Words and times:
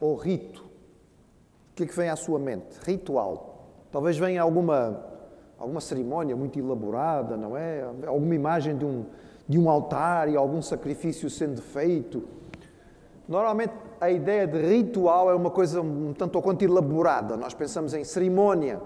ou 0.00 0.14
rito, 0.14 0.62
o 0.62 1.74
que 1.76 1.84
é 1.84 1.86
que 1.86 1.96
vem 1.96 2.08
à 2.08 2.16
sua 2.16 2.38
mente? 2.38 2.78
Ritual. 2.84 3.56
Talvez 3.92 4.16
venha 4.18 4.42
alguma, 4.42 5.04
alguma 5.58 5.80
cerimónia 5.80 6.34
muito 6.34 6.58
elaborada, 6.58 7.36
não 7.36 7.56
é? 7.56 7.82
Alguma 8.06 8.34
imagem 8.34 8.76
de 8.76 8.84
um, 8.84 9.04
de 9.48 9.58
um 9.58 9.70
altar 9.70 10.28
e 10.28 10.36
algum 10.36 10.60
sacrifício 10.60 11.28
sendo 11.30 11.60
feito. 11.62 12.24
Normalmente 13.28 13.74
a 14.00 14.10
ideia 14.10 14.46
de 14.46 14.58
ritual 14.58 15.30
é 15.30 15.34
uma 15.34 15.50
coisa 15.50 15.80
um 15.80 16.12
tanto 16.12 16.36
ou 16.36 16.42
quanto 16.42 16.62
elaborada. 16.62 17.36
Nós 17.36 17.54
pensamos 17.54 17.94
em 17.94 18.04
cerimónia. 18.04 18.80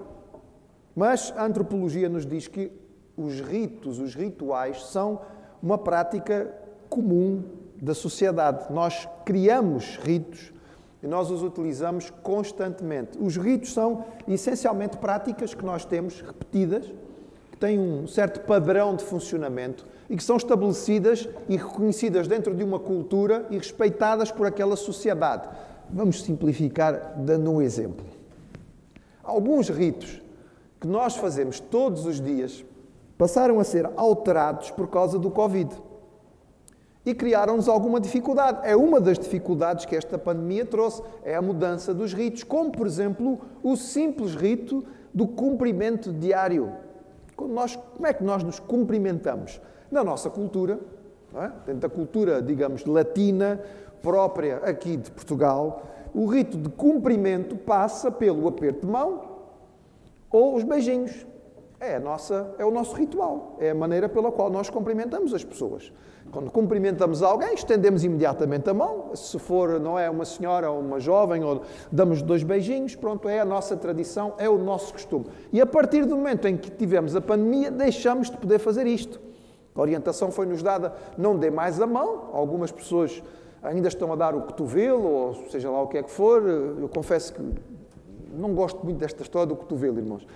Mas 0.95 1.32
a 1.36 1.45
antropologia 1.45 2.08
nos 2.08 2.27
diz 2.27 2.48
que 2.48 2.72
os 3.16 3.40
ritos, 3.40 3.98
os 3.98 4.14
rituais, 4.14 4.84
são 4.86 5.20
uma 5.62 5.79
prática 5.79 6.52
comum 6.88 7.42
da 7.80 7.95
sociedade. 7.95 8.72
Nós 8.72 9.08
criamos 9.24 9.96
ritos 10.02 10.52
e 11.03 11.07
nós 11.07 11.30
os 11.30 11.43
utilizamos 11.43 12.11
constantemente. 12.23 13.19
Os 13.19 13.37
ritos 13.37 13.73
são 13.73 14.05
essencialmente 14.29 14.98
práticas 14.98 15.55
que 15.55 15.65
nós 15.65 15.84
temos 15.84 16.20
repetidas, 16.20 16.93
que 17.51 17.57
têm 17.57 17.79
um 17.79 18.07
certo 18.07 18.41
padrão 18.41 18.95
de 18.95 19.05
funcionamento 19.05 19.87
e 20.09 20.16
que 20.16 20.23
são 20.23 20.37
estabelecidas 20.37 21.29
e 21.48 21.57
reconhecidas 21.57 22.29
dentro 22.29 22.55
de 22.55 22.62
uma 22.62 22.79
cultura 22.79 23.47
e 23.51 23.57
respeitadas 23.57 24.30
por 24.30 24.47
aquela 24.47 24.77
sociedade. 24.77 25.48
Vamos 25.88 26.23
simplificar 26.23 27.15
dando 27.16 27.51
um 27.51 27.62
exemplo. 27.62 28.05
Alguns 29.23 29.69
ritos 29.69 30.21
que 30.80 30.87
nós 30.87 31.16
fazemos 31.16 31.60
todos 31.60 32.05
os 32.05 32.21
dias 32.21 32.65
passaram 33.16 33.59
a 33.59 33.65
ser 33.65 33.88
alterados 33.96 34.71
por 34.71 34.88
causa 34.88 35.19
do 35.19 35.30
Covid 35.30 35.71
e 37.04 37.14
criaram-nos 37.14 37.68
alguma 37.68 38.00
dificuldade. 38.00 38.60
É 38.62 38.77
uma 38.77 39.00
das 39.00 39.18
dificuldades 39.18 39.84
que 39.84 39.96
esta 39.96 40.18
pandemia 40.18 40.64
trouxe, 40.64 41.02
é 41.24 41.34
a 41.34 41.42
mudança 41.42 41.95
dos 41.95 42.12
ritos, 42.12 42.42
como 42.42 42.70
por 42.70 42.86
exemplo 42.86 43.40
o 43.62 43.76
simples 43.76 44.34
rito 44.34 44.84
do 45.12 45.26
cumprimento 45.26 46.12
diário. 46.12 46.73
Nós, 47.38 47.76
como 47.76 48.07
é 48.07 48.12
que 48.12 48.23
nós 48.23 48.42
nos 48.42 48.60
cumprimentamos? 48.60 49.60
Na 49.90 50.04
nossa 50.04 50.30
cultura, 50.30 50.79
é? 51.34 51.51
dentro 51.66 51.80
da 51.80 51.88
cultura, 51.88 52.42
digamos, 52.42 52.84
latina, 52.84 53.60
própria 54.02 54.59
aqui 54.59 54.96
de 54.96 55.10
Portugal, 55.10 55.82
o 56.14 56.26
rito 56.26 56.57
de 56.57 56.68
cumprimento 56.68 57.57
passa 57.57 58.10
pelo 58.10 58.46
aperto 58.48 58.87
de 58.87 58.92
mão 58.92 59.23
ou 60.30 60.54
os 60.54 60.64
beijinhos. 60.64 61.26
É, 61.79 61.98
nossa, 61.98 62.54
é 62.59 62.64
o 62.64 62.70
nosso 62.70 62.95
ritual, 62.95 63.57
é 63.59 63.70
a 63.70 63.74
maneira 63.74 64.06
pela 64.09 64.31
qual 64.31 64.50
nós 64.50 64.69
cumprimentamos 64.69 65.32
as 65.32 65.42
pessoas. 65.42 65.91
Quando 66.32 66.50
cumprimentamos 66.50 67.22
alguém, 67.22 67.54
estendemos 67.54 68.04
imediatamente 68.04 68.70
a 68.70 68.75
mão. 68.75 69.10
Se 69.14 69.36
for, 69.38 69.81
não 69.81 69.98
é 69.98 70.09
uma 70.09 70.25
senhora 70.25 70.70
ou 70.70 70.81
uma 70.81 71.00
jovem, 71.00 71.42
ou 71.42 71.62
damos 71.91 72.22
dois 72.22 72.44
beijinhos, 72.44 72.94
pronto, 72.94 73.28
é 73.28 73.41
a 73.41 73.44
nossa 73.44 73.76
tradição, 73.76 74.34
é 74.38 74.48
o 74.48 74.56
nosso 74.56 74.92
costume. 74.92 75.26
E 75.53 75.60
a 75.60 75.66
partir 75.66 76.04
do 76.04 76.16
momento 76.16 76.47
em 76.47 76.56
que 76.56 76.70
tivemos 76.70 77.16
a 77.16 77.20
pandemia, 77.20 77.70
deixamos 77.70 78.31
de 78.31 78.36
poder 78.36 78.60
fazer 78.60 78.86
isto. 78.86 79.20
A 79.75 79.81
orientação 79.81 80.31
foi-nos 80.31 80.62
dada, 80.62 80.94
não 81.19 81.36
dê 81.36 81.50
mais 81.50 81.81
a 81.81 81.86
mão. 81.86 82.31
Algumas 82.32 82.70
pessoas 82.70 83.22
ainda 83.62 83.88
estão 83.88 84.12
a 84.12 84.16
dar 84.16 84.34
o 84.34 84.42
cotovelo, 84.42 85.08
ou 85.08 85.34
seja 85.50 85.69
lá 85.69 85.82
o 85.82 85.88
que 85.88 85.98
é 85.98 86.03
que 86.03 86.10
for. 86.10 86.42
Eu 86.47 86.88
confesso 86.88 87.32
que 87.32 87.42
não 88.32 88.54
gosto 88.54 88.84
muito 88.84 88.98
desta 88.98 89.22
história 89.22 89.47
do 89.47 89.56
cotovelo, 89.56 89.98
irmãos. 89.98 90.26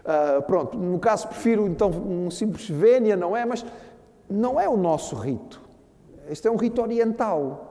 Uh, 0.00 0.40
pronto, 0.42 0.78
no 0.78 0.98
caso 0.98 1.28
prefiro 1.28 1.66
então 1.66 1.90
um 1.90 2.30
simples 2.30 2.68
vénia, 2.70 3.16
não 3.16 3.36
é? 3.36 3.44
Mas 3.44 3.64
não 4.30 4.60
é 4.60 4.68
o 4.68 4.76
nosso 4.76 5.16
rito. 5.16 5.60
Este 6.28 6.46
é 6.46 6.50
um 6.50 6.56
rito 6.56 6.80
oriental. 6.80 7.66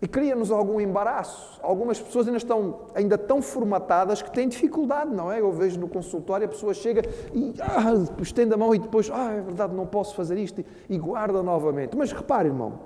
E 0.00 0.06
cria-nos 0.06 0.52
algum 0.52 0.80
embaraço. 0.80 1.58
Algumas 1.60 2.00
pessoas 2.00 2.26
ainda 2.26 2.38
estão 2.38 2.82
ainda 2.94 3.18
tão 3.18 3.42
formatadas 3.42 4.22
que 4.22 4.30
têm 4.30 4.48
dificuldade, 4.48 5.12
não 5.12 5.30
é? 5.32 5.40
Eu 5.40 5.50
vejo 5.50 5.80
no 5.80 5.88
consultório 5.88 6.46
a 6.46 6.48
pessoa 6.48 6.72
chega 6.72 7.02
e 7.34 7.52
ah, 7.60 7.94
estende 8.22 8.54
a 8.54 8.56
mão 8.56 8.72
e 8.72 8.78
depois, 8.78 9.10
ah, 9.12 9.32
é 9.32 9.40
verdade, 9.40 9.74
não 9.74 9.86
posso 9.86 10.14
fazer 10.14 10.38
isto, 10.38 10.64
e 10.88 10.98
guarda 10.98 11.42
novamente. 11.42 11.96
Mas 11.96 12.12
repare, 12.12 12.46
irmão, 12.46 12.78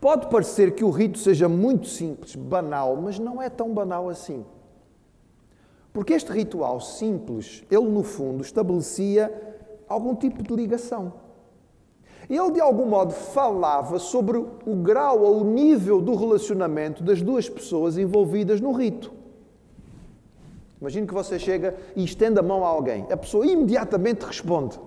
pode 0.00 0.26
parecer 0.26 0.72
que 0.74 0.82
o 0.82 0.90
rito 0.90 1.18
seja 1.18 1.48
muito 1.48 1.86
simples, 1.86 2.34
banal, 2.34 2.96
mas 2.96 3.20
não 3.20 3.40
é 3.40 3.48
tão 3.48 3.72
banal 3.72 4.08
assim. 4.08 4.44
Porque 5.92 6.14
este 6.14 6.32
ritual 6.32 6.80
simples, 6.80 7.64
ele 7.70 7.88
no 7.88 8.02
fundo 8.02 8.42
estabelecia 8.42 9.32
algum 9.88 10.16
tipo 10.16 10.42
de 10.42 10.52
ligação. 10.52 11.25
Ele 12.28 12.50
de 12.50 12.60
algum 12.60 12.86
modo 12.86 13.12
falava 13.12 13.98
sobre 13.98 14.36
o 14.38 14.74
grau 14.82 15.20
ou 15.20 15.42
o 15.42 15.44
nível 15.44 16.00
do 16.00 16.14
relacionamento 16.16 17.02
das 17.02 17.22
duas 17.22 17.48
pessoas 17.48 17.96
envolvidas 17.96 18.60
no 18.60 18.72
rito. 18.72 19.12
Imagine 20.80 21.06
que 21.06 21.14
você 21.14 21.38
chega 21.38 21.74
e 21.94 22.04
estende 22.04 22.38
a 22.38 22.42
mão 22.42 22.64
a 22.64 22.68
alguém. 22.68 23.06
A 23.10 23.16
pessoa 23.16 23.46
imediatamente 23.46 24.24
responde. 24.24 24.78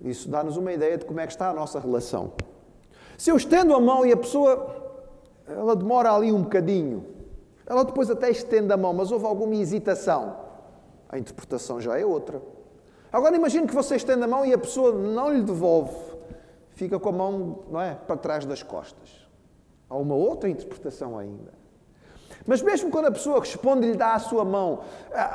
Isso 0.00 0.28
dá-nos 0.28 0.56
uma 0.56 0.72
ideia 0.72 0.98
de 0.98 1.04
como 1.04 1.20
é 1.20 1.26
que 1.26 1.32
está 1.32 1.50
a 1.50 1.54
nossa 1.54 1.78
relação. 1.78 2.32
Se 3.16 3.30
eu 3.30 3.36
estendo 3.36 3.74
a 3.74 3.80
mão 3.80 4.04
e 4.04 4.12
a 4.12 4.16
pessoa 4.16 4.80
ela 5.46 5.76
demora 5.76 6.12
ali 6.12 6.32
um 6.32 6.42
bocadinho, 6.42 7.04
ela 7.66 7.84
depois 7.84 8.10
até 8.10 8.30
estende 8.30 8.72
a 8.72 8.76
mão, 8.76 8.92
mas 8.92 9.12
houve 9.12 9.26
alguma 9.26 9.54
hesitação. 9.54 10.36
A 11.08 11.18
interpretação 11.18 11.80
já 11.80 11.98
é 11.98 12.04
outra. 12.04 12.40
Agora 13.12 13.34
imagine 13.34 13.66
que 13.66 13.74
você 13.74 13.96
estende 13.96 14.22
a 14.22 14.28
mão 14.28 14.44
e 14.44 14.52
a 14.52 14.58
pessoa 14.58 14.92
não 14.92 15.32
lhe 15.32 15.42
devolve. 15.42 15.96
Fica 16.70 16.98
com 16.98 17.08
a 17.08 17.12
mão 17.12 17.58
não 17.70 17.80
é, 17.80 17.94
para 17.94 18.16
trás 18.16 18.44
das 18.46 18.62
costas. 18.62 19.28
Há 19.88 19.96
uma 19.96 20.14
outra 20.14 20.48
interpretação 20.48 21.18
ainda. 21.18 21.60
Mas 22.46 22.62
mesmo 22.62 22.90
quando 22.90 23.06
a 23.06 23.10
pessoa 23.10 23.40
responde 23.40 23.86
e 23.86 23.90
lhe 23.92 23.96
dá 23.96 24.14
a 24.14 24.18
sua 24.18 24.44
mão, 24.44 24.80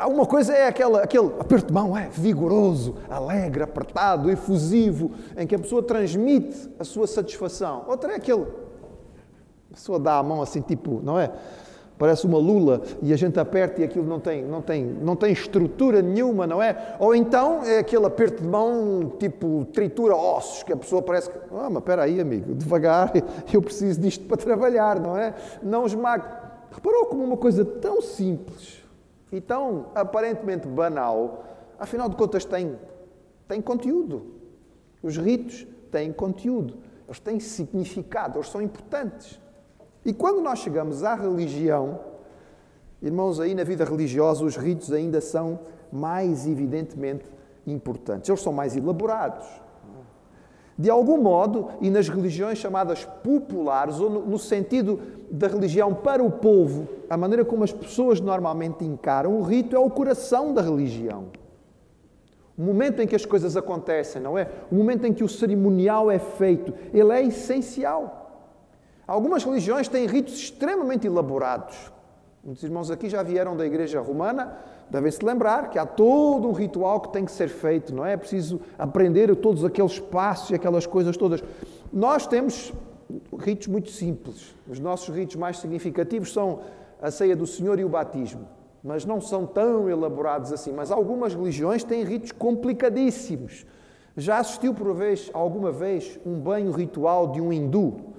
uma 0.08 0.25
coisa 0.25 0.53
é 0.53 0.68
aquela, 0.68 1.03
aquele 1.03 1.28
aperto 1.40 1.68
de 1.68 1.74
mão, 1.74 1.96
é 1.96 2.09
vigoroso, 2.09 2.96
alegre, 3.09 3.63
apertado, 3.63 4.31
efusivo, 4.31 5.12
em 5.38 5.46
que 5.46 5.53
a 5.53 5.59
pessoa 5.59 5.84
transmite 5.84 6.69
a 6.80 6.84
sua 6.84 7.06
satisfação. 7.06 7.86
Outra 7.88 8.13
é 8.13 8.16
aquele, 8.16 8.47
a 9.72 9.74
pessoa 9.75 10.00
dá 10.00 10.18
a 10.18 10.24
mão 10.24 10.42
assim, 10.42 10.62
tipo, 10.62 11.00
não 11.03 11.19
é? 11.19 11.31
Parece 11.97 12.25
uma 12.25 12.38
lula 12.38 12.81
e 13.01 13.13
a 13.13 13.16
gente 13.16 13.39
aperta 13.39 13.81
e 13.81 13.83
aquilo 13.83 14.06
não 14.06 14.19
tem, 14.19 14.44
não 14.44 14.61
tem, 14.61 14.83
não 14.83 15.16
tem 15.16 15.31
estrutura 15.31 16.01
nenhuma, 16.01 16.45
não 16.45 16.61
é? 16.61 16.95
Ou 17.00 17.16
então 17.16 17.63
é 17.63 17.79
aquele 17.79 18.06
aperto 18.06 18.44
de 18.44 18.47
mão 18.47 19.13
tipo 19.17 19.66
tritura 19.73 20.16
ossos, 20.16 20.63
que 20.63 20.73
a 20.73 20.78
pessoa 20.78 21.01
parece 21.01 21.29
que, 21.29 21.38
ah, 21.38 21.69
mas 21.69 21.78
espera 21.78 22.03
aí, 22.03 22.19
amigo, 22.19 22.53
devagar, 22.53 23.11
eu 23.51 23.61
preciso 23.61 24.00
disto 24.00 24.25
para 24.25 24.38
trabalhar, 24.38 25.00
não 25.00 25.17
é? 25.17 25.33
Não 25.63 25.85
esmague. 25.85 26.25
Reparou 26.72 27.06
como 27.06 27.23
uma 27.23 27.38
coisa 27.38 27.63
tão 27.63 28.01
simples 28.01 28.83
e 29.31 29.39
tão 29.39 29.88
aparentemente 29.95 30.67
banal, 30.67 31.45
afinal 31.79 32.09
de 32.09 32.16
contas 32.16 32.44
tem, 32.44 32.77
tem 33.47 33.62
conteúdo. 33.62 34.33
Os 35.01 35.17
ritos 35.17 35.66
têm 35.91 36.12
conteúdo, 36.12 36.79
eles 37.07 37.19
têm 37.19 37.39
significado, 37.39 38.38
eles 38.38 38.50
são 38.50 38.62
importantes. 38.62 39.39
E 40.05 40.13
quando 40.13 40.39
nós 40.39 40.59
chegamos 40.59 41.03
à 41.03 41.16
religião, 41.16 41.99
irmãos, 43.01 43.39
aí 43.39 43.55
na 43.55 43.63
vida 43.63 43.83
religiosa 43.83 44.45
os 44.45 44.55
ritos 44.55 44.93
ainda 44.93 45.19
são 45.19 45.59
mais 45.91 46.47
evidentemente 46.47 47.25
importantes. 47.66 48.29
Eles 48.29 48.41
são 48.41 48.53
mais 48.53 48.77
elaborados. 48.77 49.47
De 50.77 50.89
algum 50.89 51.17
modo, 51.17 51.69
e 51.81 51.89
nas 51.89 52.09
religiões 52.09 52.57
chamadas 52.57 53.05
populares, 53.23 53.99
ou 53.99 54.09
no, 54.09 54.38
sentido 54.38 54.99
da 55.31 55.47
religião 55.47 55.94
para 55.94 56.21
o 56.21 56.29
povo, 56.29 56.88
a 57.09 57.15
maneira 57.15 57.45
como 57.45 57.63
as 57.63 57.71
pessoas 57.71 58.19
normalmente 58.19 58.83
encaram 58.83 59.39
o 59.39 59.41
rito 59.41 59.75
é 59.75 59.79
o 59.79 59.89
coração 59.89 60.53
da 60.53 60.61
religião. 60.61 61.27
O 62.57 62.61
momento 62.61 63.01
em 63.01 63.07
que 63.07 63.15
as 63.15 63.25
coisas 63.25 63.57
acontecem, 63.57 64.21
não 64.21 64.38
é? 64.38 64.49
O 64.69 64.75
momento 64.75 65.05
em 65.05 65.13
que 65.13 65.23
o 65.23 65.29
cerimonial 65.29 66.11
é 66.11 66.19
feito, 66.19 66.73
ele 66.94 67.11
é 67.11 67.23
essencial. 67.23 68.25
Algumas 69.07 69.43
religiões 69.43 69.88
têm 69.88 70.07
ritos 70.07 70.33
extremamente 70.35 71.06
elaborados. 71.06 71.91
Muitos 72.44 72.63
irmãos 72.63 72.91
aqui 72.91 73.09
já 73.09 73.24
vieram 73.24 73.56
da 73.56 73.65
igreja 73.65 74.00
romana, 74.00 74.57
devem 74.89 75.12
se 75.12 75.24
lembrar 75.24 75.69
que 75.69 75.80
há 75.80 75.85
todo 75.85 76.47
um 76.47 76.51
ritual 76.51 77.00
que 77.00 77.09
tem 77.09 77.25
que 77.25 77.31
ser 77.31 77.47
feito, 77.47 77.94
não 77.94 78.06
é? 78.06 78.13
É 78.13 78.18
preciso 78.18 78.62
aprender 78.77 79.35
todos 79.35 79.65
aqueles 79.65 80.00
passos 80.00 80.51
e 80.51 80.56
aquelas 80.56 80.85
coisas 80.85 81.18
todas. 81.18 81.44
Nós 81.91 82.27
temos 82.27 82.71
ritos 83.39 83.68
muito 83.68 83.89
simples. 83.89 84.56
Os 84.68 84.80
nossos 84.80 85.15
ritos 85.15 85.35
mais 85.35 85.57
significativos 85.57 86.31
são 86.31 86.62
a 87.01 87.12
ceia 87.12 87.35
do 87.35 87.45
Senhor 87.45 87.80
e 87.80 87.85
o 87.85 87.89
batismo, 87.89 88.47
mas 88.83 89.06
não 89.06 89.21
são 89.21 89.45
tão 89.45 89.89
elaborados 89.89 90.51
assim. 90.51 90.71
Mas 90.71 90.91
algumas 90.91 91.33
religiões 91.33 91.83
têm 91.83 92.03
ritos 92.03 92.31
complicadíssimos. 92.31 93.65
Já 94.18 94.38
assistiu 94.39 94.74
por 94.74 94.94
vez, 94.94 95.30
alguma 95.33 95.71
vez 95.71 96.19
um 96.25 96.39
banho 96.39 96.71
ritual 96.71 97.31
de 97.31 97.41
um 97.41 97.51
hindu? 97.51 98.14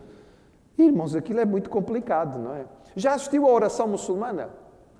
Irmãos, 0.78 1.14
aquilo 1.14 1.40
é 1.40 1.44
muito 1.44 1.70
complicado, 1.70 2.38
não 2.38 2.54
é? 2.54 2.64
Já 2.94 3.14
assistiu 3.14 3.46
à 3.46 3.52
oração 3.52 3.88
muçulmana? 3.88 4.50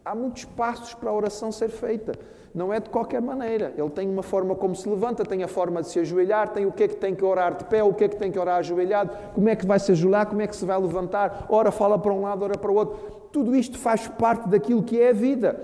há 0.06 0.14
muitos 0.14 0.44
passos 0.44 0.94
para 0.94 1.10
a 1.10 1.12
oração 1.12 1.50
ser 1.50 1.68
feita. 1.68 2.12
Não 2.54 2.72
é 2.72 2.78
de 2.78 2.88
qualquer 2.88 3.20
maneira. 3.20 3.74
Ele 3.76 3.90
tem 3.90 4.08
uma 4.08 4.22
forma 4.22 4.54
como 4.54 4.74
se 4.74 4.88
levanta, 4.88 5.24
tem 5.24 5.42
a 5.42 5.48
forma 5.48 5.82
de 5.82 5.88
se 5.88 5.98
ajoelhar, 5.98 6.50
tem 6.50 6.64
o 6.64 6.70
que 6.70 6.84
é 6.84 6.88
que 6.88 6.94
tem 6.94 7.12
que 7.12 7.24
orar 7.24 7.56
de 7.56 7.64
pé, 7.64 7.82
o 7.82 7.92
que 7.92 8.04
é 8.04 8.08
que 8.08 8.16
tem 8.16 8.30
que 8.30 8.38
orar 8.38 8.58
ajoelhado, 8.58 9.10
como 9.34 9.48
é 9.48 9.56
que 9.56 9.66
vai 9.66 9.80
se 9.80 9.90
ajoelhar, 9.90 10.28
como 10.28 10.40
é 10.40 10.46
que 10.46 10.54
se 10.54 10.64
vai 10.64 10.80
levantar, 10.80 11.46
ora 11.48 11.72
fala 11.72 11.98
para 11.98 12.12
um 12.12 12.22
lado, 12.22 12.44
ora 12.44 12.56
para 12.56 12.70
o 12.70 12.74
outro. 12.76 12.96
Tudo 13.32 13.54
isto 13.54 13.76
faz 13.76 14.06
parte 14.06 14.48
daquilo 14.48 14.82
que 14.82 15.00
é 15.00 15.10
a 15.10 15.12
vida. 15.12 15.58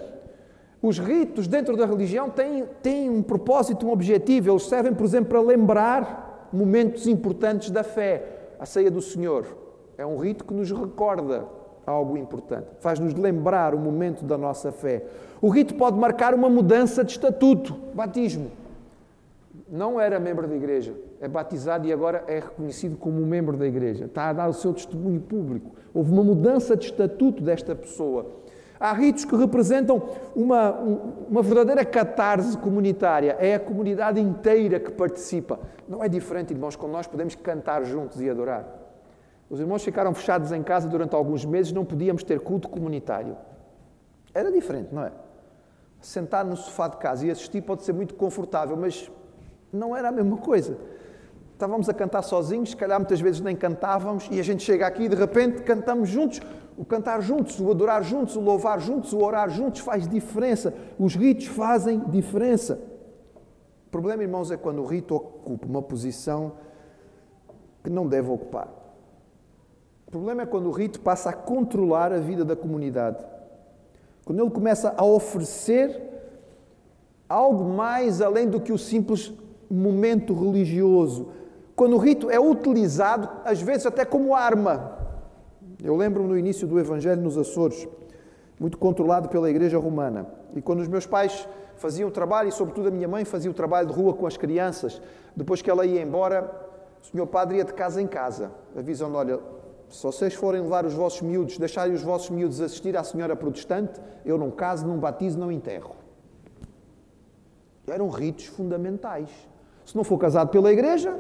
Os 0.83 0.99
ritos 0.99 1.47
dentro 1.47 1.77
da 1.77 1.87
religião 1.87 2.29
têm, 2.29 2.67
têm 2.83 3.09
um 3.09 3.23
propósito, 3.23 3.87
um 3.87 3.93
objetivo. 3.93 4.51
Eles 4.51 4.65
servem, 4.65 4.93
por 4.93 5.07
exemplo, 5.07 5.31
para 5.31 5.41
lembrar 5.41 6.49
momentos 6.53 7.07
importantes 7.07 7.71
da 7.71 7.85
fé. 7.85 8.41
A 8.59 8.67
ceia 8.67 8.91
do 8.91 9.01
Senhor 9.01 9.62
é 10.03 10.07
um 10.07 10.17
rito 10.17 10.45
que 10.45 10.53
nos 10.53 10.71
recorda 10.73 11.47
algo 11.87 12.17
importante, 12.17 12.67
faz-nos 12.81 13.15
lembrar 13.15 13.73
o 13.73 13.79
momento 13.79 14.25
da 14.25 14.37
nossa 14.37 14.73
fé. 14.73 15.05
O 15.41 15.49
rito 15.49 15.75
pode 15.75 15.97
marcar 15.97 16.35
uma 16.35 16.49
mudança 16.49 17.05
de 17.05 17.13
estatuto, 17.13 17.75
batismo. 17.95 18.51
Não 19.71 20.01
era 20.01 20.19
membro 20.19 20.47
da 20.47 20.57
igreja, 20.57 20.93
é 21.21 21.29
batizado 21.29 21.87
e 21.87 21.93
agora 21.93 22.25
é 22.27 22.41
reconhecido 22.41 22.97
como 22.97 23.25
membro 23.25 23.57
da 23.57 23.67
igreja. 23.67 24.07
Está 24.07 24.29
a 24.29 24.33
dar 24.33 24.49
o 24.49 24.53
seu 24.53 24.73
testemunho 24.73 25.21
público. 25.21 25.71
Houve 25.95 26.13
uma 26.13 26.25
mudança 26.25 26.77
de 26.77 26.87
estatuto 26.87 27.43
desta 27.43 27.75
pessoa. 27.75 28.27
Há 28.79 28.93
ritos 28.93 29.25
que 29.25 29.37
representam 29.37 30.03
uma, 30.35 30.73
uma 31.31 31.43
verdadeira 31.43 31.85
catarse 31.85 32.59
comunitária. 32.59 33.37
É 33.39 33.55
a 33.55 33.61
comunidade 33.61 34.21
inteira 34.21 34.81
que 34.81 34.91
participa. 34.91 35.61
Não 35.89 36.03
é 36.03 36.09
diferente, 36.09 36.53
irmãos, 36.53 36.75
quando 36.75 36.93
nós 36.93 37.07
podemos 37.07 37.37
cantar 37.37 37.85
juntos 37.85 38.21
e 38.21 38.29
adorar. 38.29 38.82
Os 39.53 39.61
irmãos 39.61 39.85
ficaram 39.85 40.15
fechados 40.15 40.51
em 40.51 40.63
casa 40.63 40.89
durante 40.89 41.15
alguns 41.15 41.45
meses, 41.45 41.73
não 41.73 41.85
podíamos 41.85 42.25
ter 42.25 42.41
culto 42.41 42.71
comunitário. 42.71 43.37
Era 44.33 44.51
diferente, 44.51 44.95
não 44.95 45.05
é? 45.05 45.13
Sentar 46.01 46.43
no 46.43 46.57
sofá 46.57 46.89
de 46.89 46.97
casa 46.97 47.27
e 47.27 47.31
assistir 47.31 47.61
pode 47.61 47.83
ser 47.83 47.93
muito 47.93 48.15
confortável, 48.15 48.75
mas 48.79 49.13
não 49.71 49.95
era 49.95 50.09
a 50.09 50.11
mesma 50.11 50.39
coisa. 50.39 50.79
Estávamos 51.53 51.87
a 51.91 51.93
cantar 51.93 52.23
sozinhos, 52.23 52.71
se 52.71 52.77
calhar 52.79 52.99
muitas 52.99 53.21
vezes 53.21 53.43
nem 53.43 53.55
cantávamos, 53.55 54.27
e 54.31 54.41
a 54.41 54.43
gente 54.43 54.63
chega 54.63 54.87
aqui 54.87 55.03
e 55.03 55.09
de 55.11 55.17
repente 55.17 55.61
cantamos 55.65 56.09
juntos. 56.09 56.41
O 56.75 56.83
cantar 56.83 57.21
juntos, 57.21 57.61
o 57.61 57.71
adorar 57.71 58.03
juntos, 58.03 58.35
o 58.37 58.41
louvar 58.41 58.81
juntos, 58.81 59.13
o 59.13 59.19
orar 59.19 59.51
juntos 59.51 59.83
faz 59.83 60.09
diferença. 60.09 60.73
Os 60.99 61.15
ritos 61.15 61.49
fazem 61.49 62.01
diferença. 62.09 62.81
O 63.87 63.91
problema, 63.91 64.23
irmãos, 64.23 64.51
é 64.51 64.57
quando 64.57 64.81
o 64.81 64.87
rito 64.87 65.15
ocupa 65.15 65.67
uma 65.67 65.83
posição 65.83 66.53
que 67.85 67.91
não 67.91 68.09
deve 68.09 68.31
ocupar. 68.31 68.82
O 70.13 70.21
problema 70.21 70.43
é 70.43 70.47
quando 70.47 70.67
o 70.67 70.71
rito 70.71 71.01
passa 71.01 71.31
a 71.31 71.33
controlar 71.33 72.13
a 72.13 72.19
vida 72.19 72.45
da 72.45 72.55
comunidade. 72.55 73.25
Quando 74.27 74.43
ele 74.43 74.51
começa 74.51 74.93
a 74.95 75.03
oferecer 75.03 76.03
algo 77.27 77.65
mais 77.65 78.21
além 78.21 78.47
do 78.47 78.61
que 78.61 78.75
o 78.75 78.77
simples 78.77 79.33
momento 79.71 80.35
religioso. 80.35 81.29
Quando 81.75 81.95
o 81.95 81.99
rito 81.99 82.29
é 82.31 82.39
utilizado, 82.39 83.27
às 83.43 83.63
vezes 83.63 83.87
até 83.87 84.05
como 84.05 84.35
arma. 84.35 84.99
Eu 85.83 85.97
lembro-me 85.97 86.29
no 86.29 86.39
início 86.39 86.67
do 86.67 86.79
Evangelho 86.79 87.23
nos 87.23 87.39
Açores, 87.39 87.89
muito 88.61 88.77
controlado 88.77 89.31
pela 89.31 89.49
Igreja 89.49 89.79
Romana. 89.79 90.27
E 90.55 90.61
quando 90.61 90.81
os 90.81 90.89
meus 90.89 91.07
pais 91.07 91.49
faziam 91.77 92.11
o 92.11 92.13
trabalho, 92.13 92.51
e 92.51 92.53
sobretudo 92.53 92.89
a 92.89 92.91
minha 92.91 93.09
mãe 93.09 93.25
fazia 93.25 93.51
o 93.51 93.55
trabalho 93.55 93.89
de 93.89 93.95
rua 93.95 94.13
com 94.13 94.27
as 94.27 94.37
crianças, 94.37 95.01
depois 95.35 95.63
que 95.63 95.71
ela 95.71 95.87
ia 95.87 96.03
embora, 96.03 96.53
o 97.03 97.07
senhor 97.07 97.27
padre 97.29 97.57
ia 97.57 97.65
de 97.65 97.73
casa 97.73 98.03
em 98.03 98.07
casa, 98.07 98.51
avisando: 98.77 99.17
olha, 99.17 99.41
se 99.93 100.03
vocês 100.03 100.33
forem 100.33 100.63
levar 100.63 100.87
os 100.87 100.95
vossos 100.95 101.21
miúdos, 101.21 101.59
deixarem 101.59 101.93
os 101.93 102.03
vossos 102.03 102.31
miúdos 102.31 102.63
assistir 102.63 102.97
à 102.97 103.05
senhora 103.05 103.37
protestante, 103.37 104.01
eu 104.25 104.39
não 104.39 104.51
caso, 104.51 104.87
não 104.87 104.99
batizo, 104.99 105.39
não 105.39 105.53
enterro. 105.53 105.95
Eram 107.87 108.09
ritos 108.09 108.47
fundamentais. 108.47 109.29
Se 109.85 109.95
não 109.95 110.03
for 110.03 110.17
casado 110.17 110.49
pela 110.49 110.73
igreja, 110.73 111.15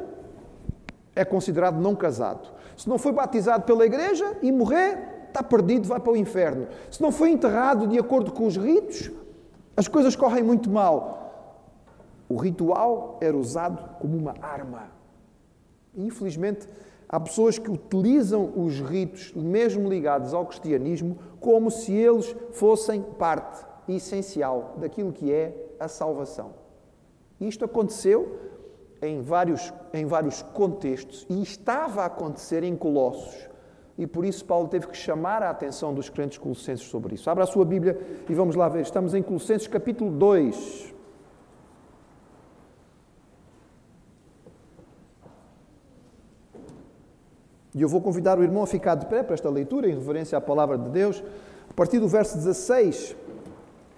é 1.14 1.22
considerado 1.22 1.78
não 1.78 1.94
casado. 1.94 2.48
Se 2.74 2.88
não 2.88 2.96
foi 2.96 3.12
batizado 3.12 3.64
pela 3.64 3.84
igreja 3.84 4.38
e 4.40 4.50
morrer, 4.50 5.26
está 5.28 5.42
perdido, 5.42 5.86
vai 5.86 6.00
para 6.00 6.12
o 6.12 6.16
inferno. 6.16 6.66
Se 6.90 7.02
não 7.02 7.12
foi 7.12 7.30
enterrado 7.30 7.86
de 7.86 7.98
acordo 7.98 8.32
com 8.32 8.46
os 8.46 8.56
ritos, 8.56 9.10
as 9.76 9.86
coisas 9.86 10.16
correm 10.16 10.42
muito 10.42 10.70
mal. 10.70 11.20
O 12.26 12.36
ritual 12.36 13.18
era 13.20 13.36
usado 13.36 13.98
como 13.98 14.16
uma 14.16 14.34
arma. 14.40 14.90
infelizmente, 15.94 16.66
Há 17.12 17.20
pessoas 17.20 17.58
que 17.58 17.70
utilizam 17.70 18.54
os 18.56 18.80
ritos, 18.80 19.34
mesmo 19.34 19.86
ligados 19.86 20.32
ao 20.32 20.46
cristianismo, 20.46 21.18
como 21.38 21.70
se 21.70 21.92
eles 21.92 22.34
fossem 22.52 23.02
parte 23.02 23.62
essencial 23.86 24.76
daquilo 24.78 25.12
que 25.12 25.30
é 25.30 25.54
a 25.78 25.88
salvação. 25.88 26.54
Isto 27.38 27.66
aconteceu 27.66 28.38
em 29.02 29.20
vários, 29.20 29.74
em 29.92 30.06
vários 30.06 30.40
contextos 30.40 31.26
e 31.28 31.42
estava 31.42 32.02
a 32.02 32.06
acontecer 32.06 32.64
em 32.64 32.74
Colossos. 32.74 33.46
E 33.98 34.06
por 34.06 34.24
isso 34.24 34.42
Paulo 34.46 34.68
teve 34.68 34.86
que 34.86 34.96
chamar 34.96 35.42
a 35.42 35.50
atenção 35.50 35.92
dos 35.92 36.08
crentes 36.08 36.38
colossenses 36.38 36.86
sobre 36.86 37.16
isso. 37.16 37.28
Abra 37.28 37.44
a 37.44 37.46
sua 37.46 37.66
Bíblia 37.66 38.00
e 38.26 38.34
vamos 38.34 38.56
lá 38.56 38.70
ver. 38.70 38.80
Estamos 38.80 39.12
em 39.12 39.22
Colossenses 39.22 39.68
capítulo 39.68 40.10
2. 40.10 40.91
E 47.74 47.80
eu 47.80 47.88
vou 47.88 48.02
convidar 48.02 48.38
o 48.38 48.42
irmão 48.42 48.62
a 48.62 48.66
ficar 48.66 48.94
de 48.94 49.06
pé 49.06 49.22
para 49.22 49.32
esta 49.32 49.48
leitura, 49.48 49.88
em 49.88 49.94
reverência 49.94 50.36
à 50.36 50.40
palavra 50.40 50.76
de 50.76 50.90
Deus. 50.90 51.22
A 51.70 51.72
partir 51.72 51.98
do 51.98 52.06
verso 52.06 52.36
16, 52.36 53.16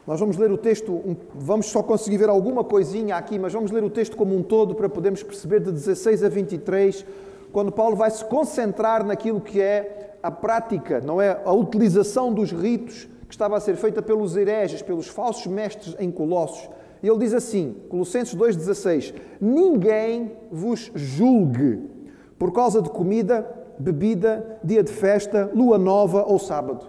nós 0.07 0.21
vamos 0.21 0.37
ler 0.37 0.53
o 0.53 0.57
texto, 0.57 1.17
vamos 1.35 1.67
só 1.67 1.83
conseguir 1.83 2.19
ver 2.19 2.29
alguma 2.29 2.63
coisinha 2.63 3.17
aqui, 3.17 3.37
mas 3.37 3.53
vamos 3.53 3.73
ler 3.73 3.83
o 3.83 3.91
texto 3.91 4.17
como 4.17 4.37
um 4.37 4.45
todo 4.45 4.77
para 4.77 4.89
podermos 4.89 5.25
perceber 5.25 5.59
de 5.59 5.73
16 5.73 6.23
a 6.23 6.29
23, 6.29 7.05
quando 7.53 7.73
Paulo 7.73 7.97
vai 7.97 8.11
se 8.11 8.25
concentrar 8.25 9.05
naquilo 9.05 9.41
que 9.41 9.61
é 9.61 10.19
a 10.23 10.31
prática, 10.31 11.01
não 11.01 11.21
é? 11.21 11.41
A 11.45 11.53
utilização 11.53 12.33
dos 12.33 12.53
ritos 12.53 13.09
que 13.27 13.35
estava 13.35 13.57
a 13.57 13.61
ser 13.61 13.75
feita 13.75 14.01
pelos 14.01 14.37
hereges, 14.37 14.83
pelos 14.83 15.09
falsos 15.09 15.47
mestres 15.49 15.97
em 15.99 16.13
Colossos. 16.13 16.69
E 17.03 17.09
ele 17.09 17.19
diz 17.19 17.35
assim, 17.35 17.75
Colossenses 17.89 18.37
2,16: 18.37 19.15
Ninguém 19.41 20.33
vos 20.51 20.93
julgue 20.95 21.91
por 22.39 22.53
causa 22.53 22.81
de 22.81 22.91
comida 22.91 23.64
bebida, 23.79 24.59
dia 24.63 24.83
de 24.83 24.93
festa, 24.93 25.51
lua 25.55 25.79
nova 25.79 26.25
ou 26.27 26.39
sábado. 26.39 26.87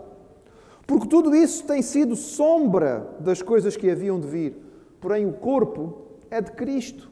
Porque 0.88 1.08
tudo 1.08 1.36
isso 1.36 1.64
tem 1.66 1.82
sido 1.82 2.16
sombra 2.16 3.08
das 3.20 3.42
coisas 3.42 3.76
que 3.76 3.90
haviam 3.90 4.20
de 4.20 4.28
vir. 4.28 4.56
Porém, 5.00 5.26
o 5.26 5.34
corpo 5.34 6.02
é 6.30 6.40
de 6.42 6.52
Cristo. 6.52 7.12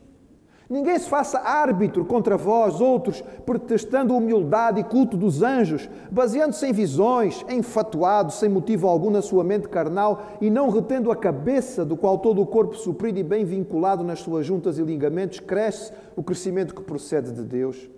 Ninguém 0.69 0.97
se 0.97 1.09
faça 1.09 1.39
árbitro 1.39 2.05
contra 2.05 2.37
vós, 2.37 2.79
outros, 2.79 3.21
pretextando 3.45 4.15
humildade 4.15 4.79
e 4.79 4.83
culto 4.83 5.17
dos 5.17 5.43
anjos, 5.43 5.89
baseando-se 6.09 6.65
em 6.65 6.71
visões, 6.71 7.45
enfatuado, 7.49 8.31
sem 8.31 8.49
motivo 8.49 8.87
algum 8.87 9.09
na 9.09 9.21
sua 9.21 9.43
mente 9.43 9.67
carnal 9.67 10.23
e 10.39 10.49
não 10.49 10.69
retendo 10.69 11.11
a 11.11 11.15
cabeça, 11.15 11.83
do 11.83 11.97
qual 11.97 12.17
todo 12.17 12.41
o 12.41 12.47
corpo 12.47 12.75
suprido 12.75 13.19
e 13.19 13.23
bem 13.23 13.43
vinculado 13.43 14.03
nas 14.03 14.21
suas 14.21 14.45
juntas 14.45 14.79
e 14.79 14.83
ligamentos, 14.83 15.39
cresce 15.39 15.91
o 16.15 16.23
crescimento 16.23 16.73
que 16.73 16.81
procede 16.81 17.31
de 17.31 17.43
Deus. 17.43 17.89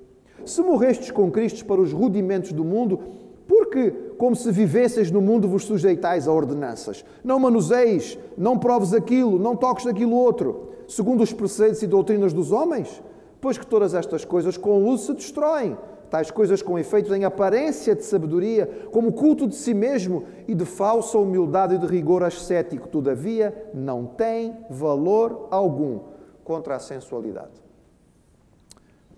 Se 0.46 0.62
morrestes 0.62 1.12
com 1.12 1.32
Cristo 1.32 1.66
para 1.66 1.82
os 1.82 1.92
rudimentos 1.92 2.52
do 2.52 2.64
mundo, 2.64 3.00
porque, 3.48 3.92
como 4.18 4.36
se 4.36 4.52
vivesseis 4.52 5.12
no 5.12 5.22
mundo, 5.22 5.48
vos 5.48 5.66
sujeitais 5.66 6.28
a 6.28 6.32
ordenanças. 6.32 7.06
Não 7.24 7.40
manuseis, 7.40 8.18
não 8.38 8.58
proves 8.58 8.94
aquilo, 8.94 9.40
não 9.40 9.56
toques 9.56 9.86
daquilo 9.86 10.16
outro, 10.16 10.70
segundo 10.88 11.22
os 11.22 11.34
preceitos 11.34 11.82
e 11.82 11.88
doutrinas 11.88 12.34
dos 12.34 12.52
homens? 12.52 13.02
Pois 13.40 13.58
que 13.58 13.68
todas 13.68 13.94
estas 13.94 14.26
coisas 14.26 14.58
com 14.58 14.86
uso 14.86 15.08
se 15.08 15.14
destroem. 15.14 15.78
Tais 16.10 16.32
coisas 16.32 16.62
com 16.62 16.78
efeitos 16.78 17.12
em 17.12 17.24
aparência 17.24 17.96
de 17.96 18.06
sabedoria, 18.06 18.70
como 18.92 19.12
culto 19.12 19.48
de 19.48 19.56
si 19.56 19.74
mesmo 19.74 20.24
e 20.48 20.54
de 20.54 20.64
falsa 20.64 21.18
humildade 21.18 21.76
e 21.76 21.78
de 21.78 21.88
rigor 21.88 22.24
ascético, 22.24 22.88
todavia 22.88 23.70
não 23.74 24.06
têm 24.06 24.56
valor 24.70 25.48
algum 25.50 26.00
contra 26.44 26.76
a 26.76 26.80
sensualidade. 26.80 27.65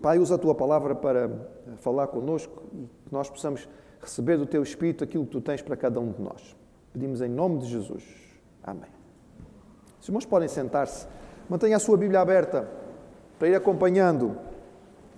Pai, 0.00 0.18
usa 0.18 0.36
a 0.36 0.38
tua 0.38 0.54
palavra 0.54 0.94
para 0.94 1.28
falar 1.78 2.06
conosco 2.06 2.62
e 2.72 2.86
que 3.04 3.12
nós 3.12 3.28
possamos 3.28 3.68
receber 4.00 4.36
do 4.36 4.46
teu 4.46 4.62
Espírito 4.62 5.02
aquilo 5.02 5.24
que 5.24 5.32
tu 5.32 5.40
tens 5.40 5.60
para 5.60 5.76
cada 5.76 5.98
um 5.98 6.12
de 6.12 6.22
nós. 6.22 6.56
Pedimos 6.92 7.20
em 7.20 7.28
nome 7.28 7.58
de 7.58 7.66
Jesus. 7.66 8.04
Amém. 8.62 8.90
Os 10.00 10.06
irmãos 10.06 10.24
podem 10.24 10.48
sentar-se. 10.48 11.06
Mantenha 11.48 11.76
a 11.76 11.80
sua 11.80 11.96
Bíblia 11.96 12.20
aberta 12.20 12.68
para 13.38 13.48
ir 13.48 13.56
acompanhando. 13.56 14.36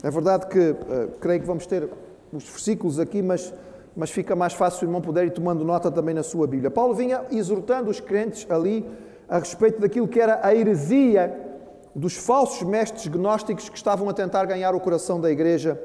É 0.03 0.11
verdade 0.11 0.47
que 0.47 0.71
uh, 0.71 1.11
creio 1.21 1.41
que 1.41 1.47
vamos 1.47 1.67
ter 1.67 1.87
os 2.33 2.45
versículos 2.45 2.99
aqui, 2.99 3.21
mas, 3.21 3.53
mas 3.95 4.11
fica 4.11 4.35
mais 4.35 4.55
fácil 4.55 4.87
o 4.87 4.89
irmão 4.89 5.03
poder 5.03 5.27
ir 5.27 5.33
tomando 5.33 5.63
nota 5.63 5.91
também 5.91 6.15
na 6.15 6.23
sua 6.23 6.47
Bíblia. 6.47 6.71
Paulo 6.71 6.95
vinha 6.95 7.27
exortando 7.31 7.91
os 7.91 8.01
crentes 8.01 8.51
ali 8.51 8.89
a 9.29 9.39
respeito 9.39 9.79
daquilo 9.79 10.09
que 10.09 10.19
era 10.19 10.41
a 10.43 10.55
heresia 10.55 11.50
dos 11.95 12.17
falsos 12.17 12.63
mestres 12.63 13.07
gnósticos 13.09 13.69
que 13.69 13.77
estavam 13.77 14.09
a 14.09 14.13
tentar 14.13 14.45
ganhar 14.45 14.75
o 14.75 14.81
coração 14.81 15.21
da 15.21 15.31
igreja 15.31 15.81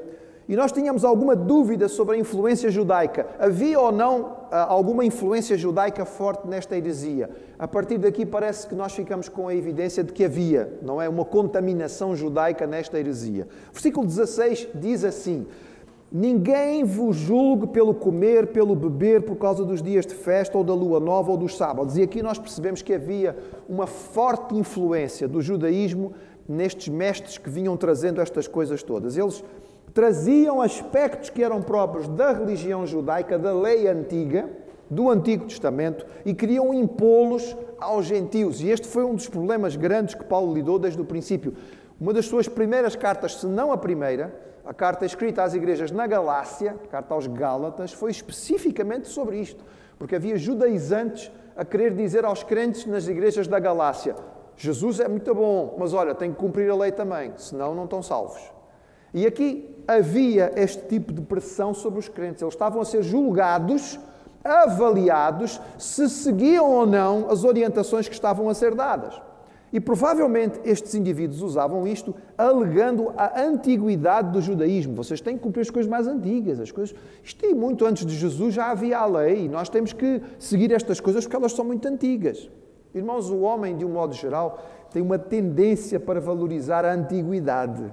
e 0.48 0.54
nós 0.54 0.70
tínhamos 0.70 1.04
alguma 1.04 1.34
dúvida 1.34 1.88
sobre 1.88 2.14
a 2.14 2.18
influência 2.18 2.70
judaica. 2.70 3.26
Havia 3.36 3.80
ou 3.80 3.90
não 3.90 4.36
ah, 4.50 4.66
alguma 4.68 5.04
influência 5.04 5.58
judaica 5.58 6.04
forte 6.04 6.46
nesta 6.46 6.76
heresia? 6.76 7.28
A 7.58 7.66
partir 7.66 7.98
daqui 7.98 8.24
parece 8.24 8.68
que 8.68 8.74
nós 8.74 8.92
ficamos 8.92 9.28
com 9.28 9.48
a 9.48 9.54
evidência 9.54 10.04
de 10.04 10.12
que 10.12 10.24
havia, 10.24 10.78
não 10.82 11.02
é? 11.02 11.08
Uma 11.08 11.24
contaminação 11.24 12.14
judaica 12.14 12.64
nesta 12.64 12.96
heresia. 12.96 13.48
Versículo 13.72 14.06
16 14.06 14.68
diz 14.76 15.02
assim: 15.02 15.48
Ninguém 16.10 16.84
vos 16.84 17.16
julgue 17.16 17.66
pelo 17.66 17.92
comer, 17.92 18.48
pelo 18.48 18.76
beber, 18.76 19.22
por 19.22 19.36
causa 19.36 19.64
dos 19.64 19.82
dias 19.82 20.06
de 20.06 20.14
festa, 20.14 20.56
ou 20.56 20.62
da 20.62 20.72
lua 20.72 21.00
nova, 21.00 21.32
ou 21.32 21.36
dos 21.36 21.56
sábados. 21.56 21.96
E 21.96 22.02
aqui 22.02 22.22
nós 22.22 22.38
percebemos 22.38 22.80
que 22.80 22.94
havia 22.94 23.36
uma 23.68 23.86
forte 23.86 24.54
influência 24.54 25.26
do 25.26 25.42
judaísmo 25.42 26.12
nestes 26.48 26.88
mestres 26.88 27.38
que 27.38 27.50
vinham 27.50 27.76
trazendo 27.76 28.20
estas 28.20 28.46
coisas 28.46 28.84
todas. 28.84 29.16
Eles 29.16 29.42
traziam 29.92 30.60
aspectos 30.60 31.28
que 31.28 31.42
eram 31.42 31.60
próprios 31.60 32.06
da 32.06 32.32
religião 32.32 32.86
judaica, 32.86 33.36
da 33.36 33.52
lei 33.52 33.88
antiga, 33.88 34.48
do 34.88 35.10
Antigo 35.10 35.46
Testamento, 35.46 36.06
e 36.24 36.32
queriam 36.32 36.72
impô-los 36.72 37.56
aos 37.80 38.06
gentios. 38.06 38.60
E 38.60 38.68
este 38.68 38.86
foi 38.86 39.04
um 39.04 39.16
dos 39.16 39.28
problemas 39.28 39.74
grandes 39.74 40.14
que 40.14 40.24
Paulo 40.24 40.54
lidou 40.54 40.78
desde 40.78 41.00
o 41.00 41.04
princípio. 41.04 41.54
Uma 42.00 42.12
das 42.12 42.26
suas 42.26 42.46
primeiras 42.46 42.94
cartas, 42.94 43.40
se 43.40 43.46
não 43.46 43.72
a 43.72 43.76
primeira, 43.76 44.32
a 44.66 44.74
carta 44.74 45.06
escrita 45.06 45.44
às 45.44 45.54
igrejas 45.54 45.92
na 45.92 46.08
Galácia, 46.08 46.76
a 46.84 46.88
carta 46.88 47.14
aos 47.14 47.28
Gálatas, 47.28 47.92
foi 47.92 48.10
especificamente 48.10 49.06
sobre 49.06 49.38
isto, 49.38 49.64
porque 49.96 50.16
havia 50.16 50.36
judaizantes 50.36 51.30
a 51.56 51.64
querer 51.64 51.94
dizer 51.94 52.24
aos 52.24 52.42
crentes 52.42 52.84
nas 52.84 53.06
igrejas 53.06 53.46
da 53.46 53.60
Galácia: 53.60 54.16
Jesus 54.56 54.98
é 54.98 55.06
muito 55.06 55.32
bom, 55.32 55.76
mas 55.78 55.94
olha, 55.94 56.14
tem 56.14 56.32
que 56.32 56.38
cumprir 56.38 56.68
a 56.68 56.74
lei 56.74 56.90
também, 56.90 57.32
senão 57.36 57.76
não 57.76 57.84
estão 57.84 58.02
salvos. 58.02 58.42
E 59.14 59.24
aqui 59.24 59.82
havia 59.86 60.52
este 60.56 60.84
tipo 60.88 61.12
de 61.12 61.22
pressão 61.22 61.72
sobre 61.72 62.00
os 62.00 62.08
crentes. 62.08 62.42
Eles 62.42 62.52
estavam 62.52 62.82
a 62.82 62.84
ser 62.84 63.02
julgados, 63.02 63.98
avaliados, 64.44 65.60
se 65.78 66.08
seguiam 66.10 66.70
ou 66.70 66.84
não 66.84 67.30
as 67.30 67.44
orientações 67.44 68.08
que 68.08 68.14
estavam 68.14 68.48
a 68.48 68.54
ser 68.54 68.74
dadas. 68.74 69.25
E 69.72 69.80
provavelmente 69.80 70.60
estes 70.64 70.94
indivíduos 70.94 71.42
usavam 71.42 71.86
isto 71.86 72.14
alegando 72.38 73.12
a 73.16 73.40
antiguidade 73.40 74.30
do 74.30 74.40
judaísmo. 74.40 74.94
Vocês 74.94 75.20
têm 75.20 75.36
que 75.36 75.42
cumprir 75.42 75.62
as 75.62 75.70
coisas 75.70 75.90
mais 75.90 76.06
antigas, 76.06 76.60
as 76.60 76.70
coisas. 76.70 76.94
Isto 77.22 77.54
muito 77.54 77.84
antes 77.84 78.06
de 78.06 78.14
Jesus 78.14 78.54
já 78.54 78.70
havia 78.70 78.98
a 78.98 79.06
lei 79.06 79.44
e 79.44 79.48
nós 79.48 79.68
temos 79.68 79.92
que 79.92 80.22
seguir 80.38 80.72
estas 80.72 81.00
coisas 81.00 81.24
porque 81.24 81.36
elas 81.36 81.52
são 81.52 81.64
muito 81.64 81.86
antigas. 81.88 82.48
Irmãos, 82.94 83.28
o 83.28 83.40
homem, 83.40 83.76
de 83.76 83.84
um 83.84 83.90
modo 83.90 84.14
geral, 84.14 84.62
tem 84.90 85.02
uma 85.02 85.18
tendência 85.18 85.98
para 85.98 86.20
valorizar 86.20 86.84
a 86.84 86.92
antiguidade. 86.92 87.92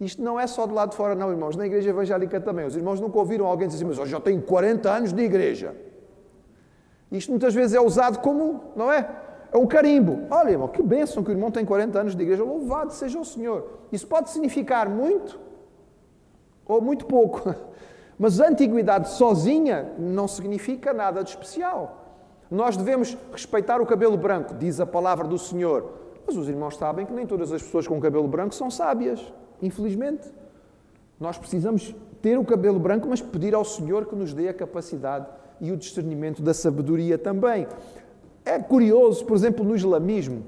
Isto 0.00 0.22
não 0.22 0.38
é 0.38 0.46
só 0.46 0.66
do 0.66 0.74
lado 0.74 0.90
de 0.90 0.96
fora, 0.96 1.14
não, 1.14 1.30
irmãos. 1.30 1.56
Na 1.56 1.66
igreja 1.66 1.90
evangélica 1.90 2.40
também. 2.40 2.66
Os 2.66 2.76
irmãos 2.76 3.00
nunca 3.00 3.18
ouviram 3.18 3.46
alguém 3.46 3.66
dizer 3.66 3.78
assim, 3.78 3.86
mas 3.86 3.98
eu 3.98 4.06
já 4.06 4.20
tenho 4.20 4.40
40 4.40 4.90
anos 4.90 5.12
de 5.12 5.22
igreja. 5.22 5.74
Isto 7.10 7.30
muitas 7.30 7.54
vezes 7.54 7.74
é 7.74 7.80
usado 7.80 8.18
como, 8.20 8.72
não 8.74 8.92
é? 8.92 9.08
É 9.56 9.58
um 9.58 9.66
carimbo. 9.66 10.26
Olha, 10.30 10.50
irmão, 10.50 10.68
que 10.68 10.82
bênção 10.82 11.24
que 11.24 11.30
o 11.30 11.32
irmão 11.32 11.50
tem 11.50 11.64
40 11.64 11.98
anos 11.98 12.14
de 12.14 12.22
igreja. 12.22 12.44
Louvado 12.44 12.92
seja 12.92 13.18
o 13.18 13.24
Senhor. 13.24 13.78
Isso 13.90 14.06
pode 14.06 14.28
significar 14.28 14.86
muito 14.86 15.40
ou 16.66 16.82
muito 16.82 17.06
pouco. 17.06 17.54
Mas 18.18 18.38
a 18.38 18.48
antiguidade 18.48 19.08
sozinha 19.12 19.94
não 19.98 20.28
significa 20.28 20.92
nada 20.92 21.24
de 21.24 21.30
especial. 21.30 22.04
Nós 22.50 22.76
devemos 22.76 23.16
respeitar 23.32 23.80
o 23.80 23.86
cabelo 23.86 24.18
branco, 24.18 24.52
diz 24.52 24.78
a 24.78 24.84
palavra 24.84 25.26
do 25.26 25.38
Senhor. 25.38 25.90
Mas 26.26 26.36
os 26.36 26.50
irmãos 26.50 26.76
sabem 26.76 27.06
que 27.06 27.12
nem 27.14 27.26
todas 27.26 27.50
as 27.50 27.62
pessoas 27.62 27.88
com 27.88 27.98
cabelo 27.98 28.28
branco 28.28 28.54
são 28.54 28.70
sábias. 28.70 29.32
Infelizmente, 29.62 30.30
nós 31.18 31.38
precisamos 31.38 31.94
ter 32.20 32.38
o 32.38 32.44
cabelo 32.44 32.78
branco, 32.78 33.08
mas 33.08 33.22
pedir 33.22 33.54
ao 33.54 33.64
Senhor 33.64 34.04
que 34.04 34.14
nos 34.14 34.34
dê 34.34 34.50
a 34.50 34.54
capacidade 34.54 35.26
e 35.62 35.72
o 35.72 35.78
discernimento 35.78 36.42
da 36.42 36.52
sabedoria 36.52 37.16
também. 37.16 37.66
É 38.46 38.60
curioso, 38.60 39.24
por 39.24 39.36
exemplo, 39.36 39.64
no 39.64 39.74
islamismo, 39.74 40.46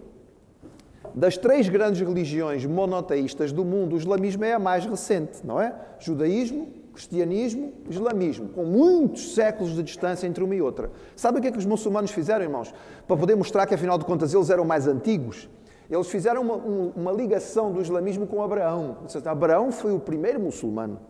das 1.12 1.36
três 1.36 1.68
grandes 1.68 2.00
religiões 2.00 2.64
monoteístas 2.64 3.50
do 3.50 3.64
mundo, 3.64 3.96
o 3.96 3.98
islamismo 3.98 4.44
é 4.44 4.52
a 4.52 4.58
mais 4.58 4.86
recente, 4.86 5.44
não 5.44 5.60
é? 5.60 5.74
Judaísmo, 5.98 6.68
cristianismo, 6.92 7.72
islamismo, 7.90 8.50
com 8.50 8.64
muitos 8.64 9.34
séculos 9.34 9.74
de 9.74 9.82
distância 9.82 10.28
entre 10.28 10.44
uma 10.44 10.54
e 10.54 10.62
outra. 10.62 10.92
Sabe 11.16 11.38
o 11.38 11.42
que 11.42 11.48
é 11.48 11.50
que 11.50 11.58
os 11.58 11.66
muçulmanos 11.66 12.12
fizeram, 12.12 12.44
irmãos? 12.44 12.72
Para 13.04 13.16
poder 13.16 13.34
mostrar 13.34 13.66
que, 13.66 13.74
afinal 13.74 13.98
de 13.98 14.04
contas, 14.04 14.32
eles 14.32 14.48
eram 14.48 14.64
mais 14.64 14.86
antigos, 14.86 15.48
eles 15.90 16.06
fizeram 16.06 16.42
uma, 16.42 16.54
uma 16.54 17.12
ligação 17.12 17.72
do 17.72 17.82
islamismo 17.82 18.28
com 18.28 18.40
Abraão. 18.40 18.98
Abraão 19.24 19.72
foi 19.72 19.92
o 19.92 19.98
primeiro 19.98 20.38
muçulmano. 20.38 21.00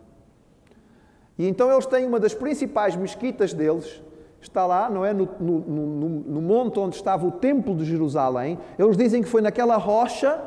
E 1.38 1.46
então 1.46 1.70
eles 1.70 1.84
têm 1.84 2.06
uma 2.06 2.18
das 2.18 2.32
principais 2.32 2.96
mesquitas 2.96 3.52
deles, 3.52 4.02
está 4.40 4.66
lá, 4.66 4.88
não 4.88 5.04
é? 5.04 5.12
No, 5.12 5.28
no, 5.40 5.58
no, 5.60 6.08
no, 6.08 6.42
monte 6.42 6.78
onde 6.78 6.96
estava 6.96 7.26
o 7.26 7.30
Templo 7.30 7.74
de 7.74 7.84
Jerusalém. 7.84 8.58
Eles 8.78 8.96
dizem 8.96 9.22
que 9.22 9.28
foi 9.28 9.42
naquela 9.42 9.76
rocha 9.76 10.40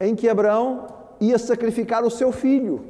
em 0.00 0.14
que 0.14 0.28
Abraão 0.28 0.86
ia 1.20 1.38
sacrificar 1.38 2.04
o 2.04 2.10
seu 2.10 2.32
filho. 2.32 2.84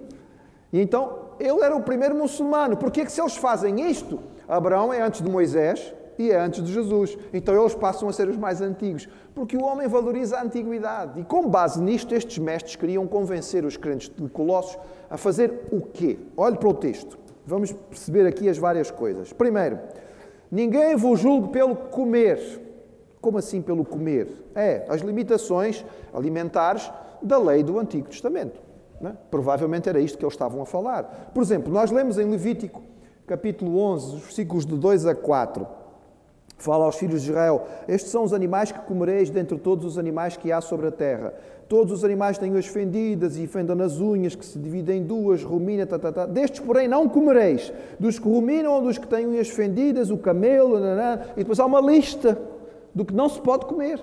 E 0.72 0.80
então 0.80 1.26
ele 1.38 1.60
era 1.62 1.74
o 1.74 1.82
primeiro 1.82 2.14
muçulmano. 2.14 2.76
Porque 2.76 3.04
que 3.04 3.12
se 3.12 3.20
eles 3.20 3.36
fazem 3.36 3.88
isto? 3.90 4.18
Abraão 4.48 4.92
é 4.92 5.00
antes 5.00 5.22
de 5.22 5.30
Moisés, 5.30 5.92
e 6.18 6.30
é 6.30 6.38
antes 6.38 6.62
de 6.62 6.72
Jesus. 6.72 7.16
Então 7.32 7.58
eles 7.58 7.74
passam 7.74 8.08
a 8.08 8.12
ser 8.12 8.28
os 8.28 8.36
mais 8.36 8.60
antigos, 8.60 9.08
porque 9.34 9.56
o 9.56 9.62
homem 9.62 9.88
valoriza 9.88 10.38
a 10.38 10.42
antiguidade. 10.42 11.20
E 11.20 11.24
com 11.24 11.48
base 11.48 11.80
nisto, 11.80 12.14
estes 12.14 12.38
mestres 12.38 12.76
queriam 12.76 13.06
convencer 13.06 13.64
os 13.64 13.76
crentes 13.76 14.10
de 14.14 14.28
Colossos 14.28 14.78
a 15.10 15.16
fazer 15.16 15.66
o 15.70 15.80
quê? 15.80 16.18
Olhe 16.36 16.56
para 16.56 16.68
o 16.68 16.74
texto. 16.74 17.18
Vamos 17.46 17.72
perceber 17.72 18.26
aqui 18.26 18.48
as 18.48 18.58
várias 18.58 18.90
coisas. 18.90 19.32
Primeiro, 19.32 19.78
ninguém 20.50 20.96
vos 20.96 21.20
julgue 21.20 21.48
pelo 21.48 21.74
comer. 21.76 22.38
Como 23.20 23.38
assim 23.38 23.60
pelo 23.60 23.84
comer? 23.84 24.28
É, 24.54 24.84
as 24.88 25.00
limitações 25.00 25.84
alimentares 26.12 26.90
da 27.22 27.38
lei 27.38 27.62
do 27.62 27.78
Antigo 27.78 28.08
Testamento. 28.08 28.60
É? 29.02 29.12
Provavelmente 29.30 29.88
era 29.88 30.00
isto 30.00 30.16
que 30.16 30.24
eles 30.24 30.34
estavam 30.34 30.62
a 30.62 30.66
falar. 30.66 31.30
Por 31.34 31.42
exemplo, 31.42 31.72
nós 31.72 31.90
lemos 31.90 32.18
em 32.18 32.30
Levítico, 32.30 32.82
capítulo 33.26 33.78
11, 33.78 34.16
versículos 34.16 34.64
de 34.64 34.74
2 34.76 35.06
a 35.06 35.14
4. 35.14 35.66
Fala 36.56 36.86
aos 36.86 36.96
filhos 36.96 37.22
de 37.22 37.30
Israel: 37.30 37.66
Estes 37.86 38.10
são 38.10 38.25
os 38.25 38.32
animais 38.32 38.72
que 38.72 38.78
comereis 38.80 39.28
dentre 39.28 39.58
todos 39.58 39.84
os 39.84 39.98
animais 39.98 40.36
que 40.36 40.50
há 40.50 40.60
sobre 40.60 40.86
a 40.86 40.90
terra. 40.90 41.34
Todos 41.68 41.92
os 41.92 42.04
animais 42.04 42.38
têm 42.38 42.52
unhas 42.52 42.66
fendidas 42.66 43.36
e 43.36 43.46
fendam 43.46 43.75
nas 43.75 44.00
unhas, 44.00 44.34
que 44.36 44.46
se 44.46 44.58
dividem 44.58 45.00
em 45.00 45.02
duas, 45.04 45.42
rumina, 45.42 45.84
tá, 45.84 45.98
tá, 45.98 46.12
tá. 46.12 46.26
Destes, 46.26 46.60
porém, 46.60 46.86
não 46.86 47.08
comereis. 47.08 47.72
Dos 47.98 48.18
que 48.18 48.28
ruminam 48.28 48.80
dos 48.82 48.98
que 48.98 49.06
têm 49.06 49.26
unhas 49.26 49.48
fendidas, 49.48 50.10
o 50.10 50.16
camelo, 50.16 50.78
nanã. 50.78 51.22
e 51.36 51.40
depois 51.40 51.58
há 51.58 51.66
uma 51.66 51.80
lista 51.80 52.38
do 52.94 53.04
que 53.04 53.12
não 53.12 53.28
se 53.28 53.40
pode 53.40 53.66
comer. 53.66 54.00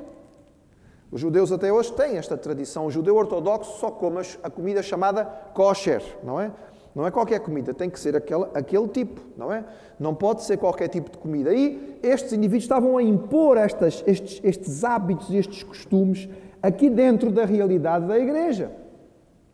Os 1.10 1.22
judeus 1.22 1.52
até 1.52 1.72
hoje 1.72 1.94
têm 1.94 2.18
esta 2.18 2.36
tradição. 2.36 2.88
O 2.88 2.92
judeu 2.92 3.16
ortodoxo 3.16 3.80
só 3.80 3.90
come 3.90 4.22
a 4.42 4.50
comida 4.50 4.84
chamada 4.84 5.24
kosher, 5.54 6.04
não 6.24 6.42
é? 6.42 6.52
Não 6.96 7.08
é 7.08 7.12
qualquer 7.12 7.40
comida, 7.40 7.74
tem 7.74 7.90
que 7.90 8.00
ser 8.00 8.16
aquele, 8.16 8.88
tipo, 8.90 9.20
não 9.36 9.52
é? 9.52 9.66
Não 10.00 10.14
pode 10.14 10.44
ser 10.44 10.58
qualquer 10.58 10.88
tipo 10.90 11.10
de 11.10 11.18
comida. 11.18 11.54
E 11.54 11.98
estes 12.04 12.34
indivíduos 12.34 12.64
estavam 12.66 12.98
a 12.98 13.04
impor 13.04 13.58
estas, 13.58 14.04
estes, 14.06 14.40
estes 14.44 14.84
hábitos 14.84 15.30
e 15.30 15.38
estes 15.38 15.64
costumes 15.64 16.30
aqui 16.62 16.90
dentro 16.90 17.32
da 17.32 17.46
realidade 17.46 18.06
da 18.06 18.18
igreja. 18.20 18.72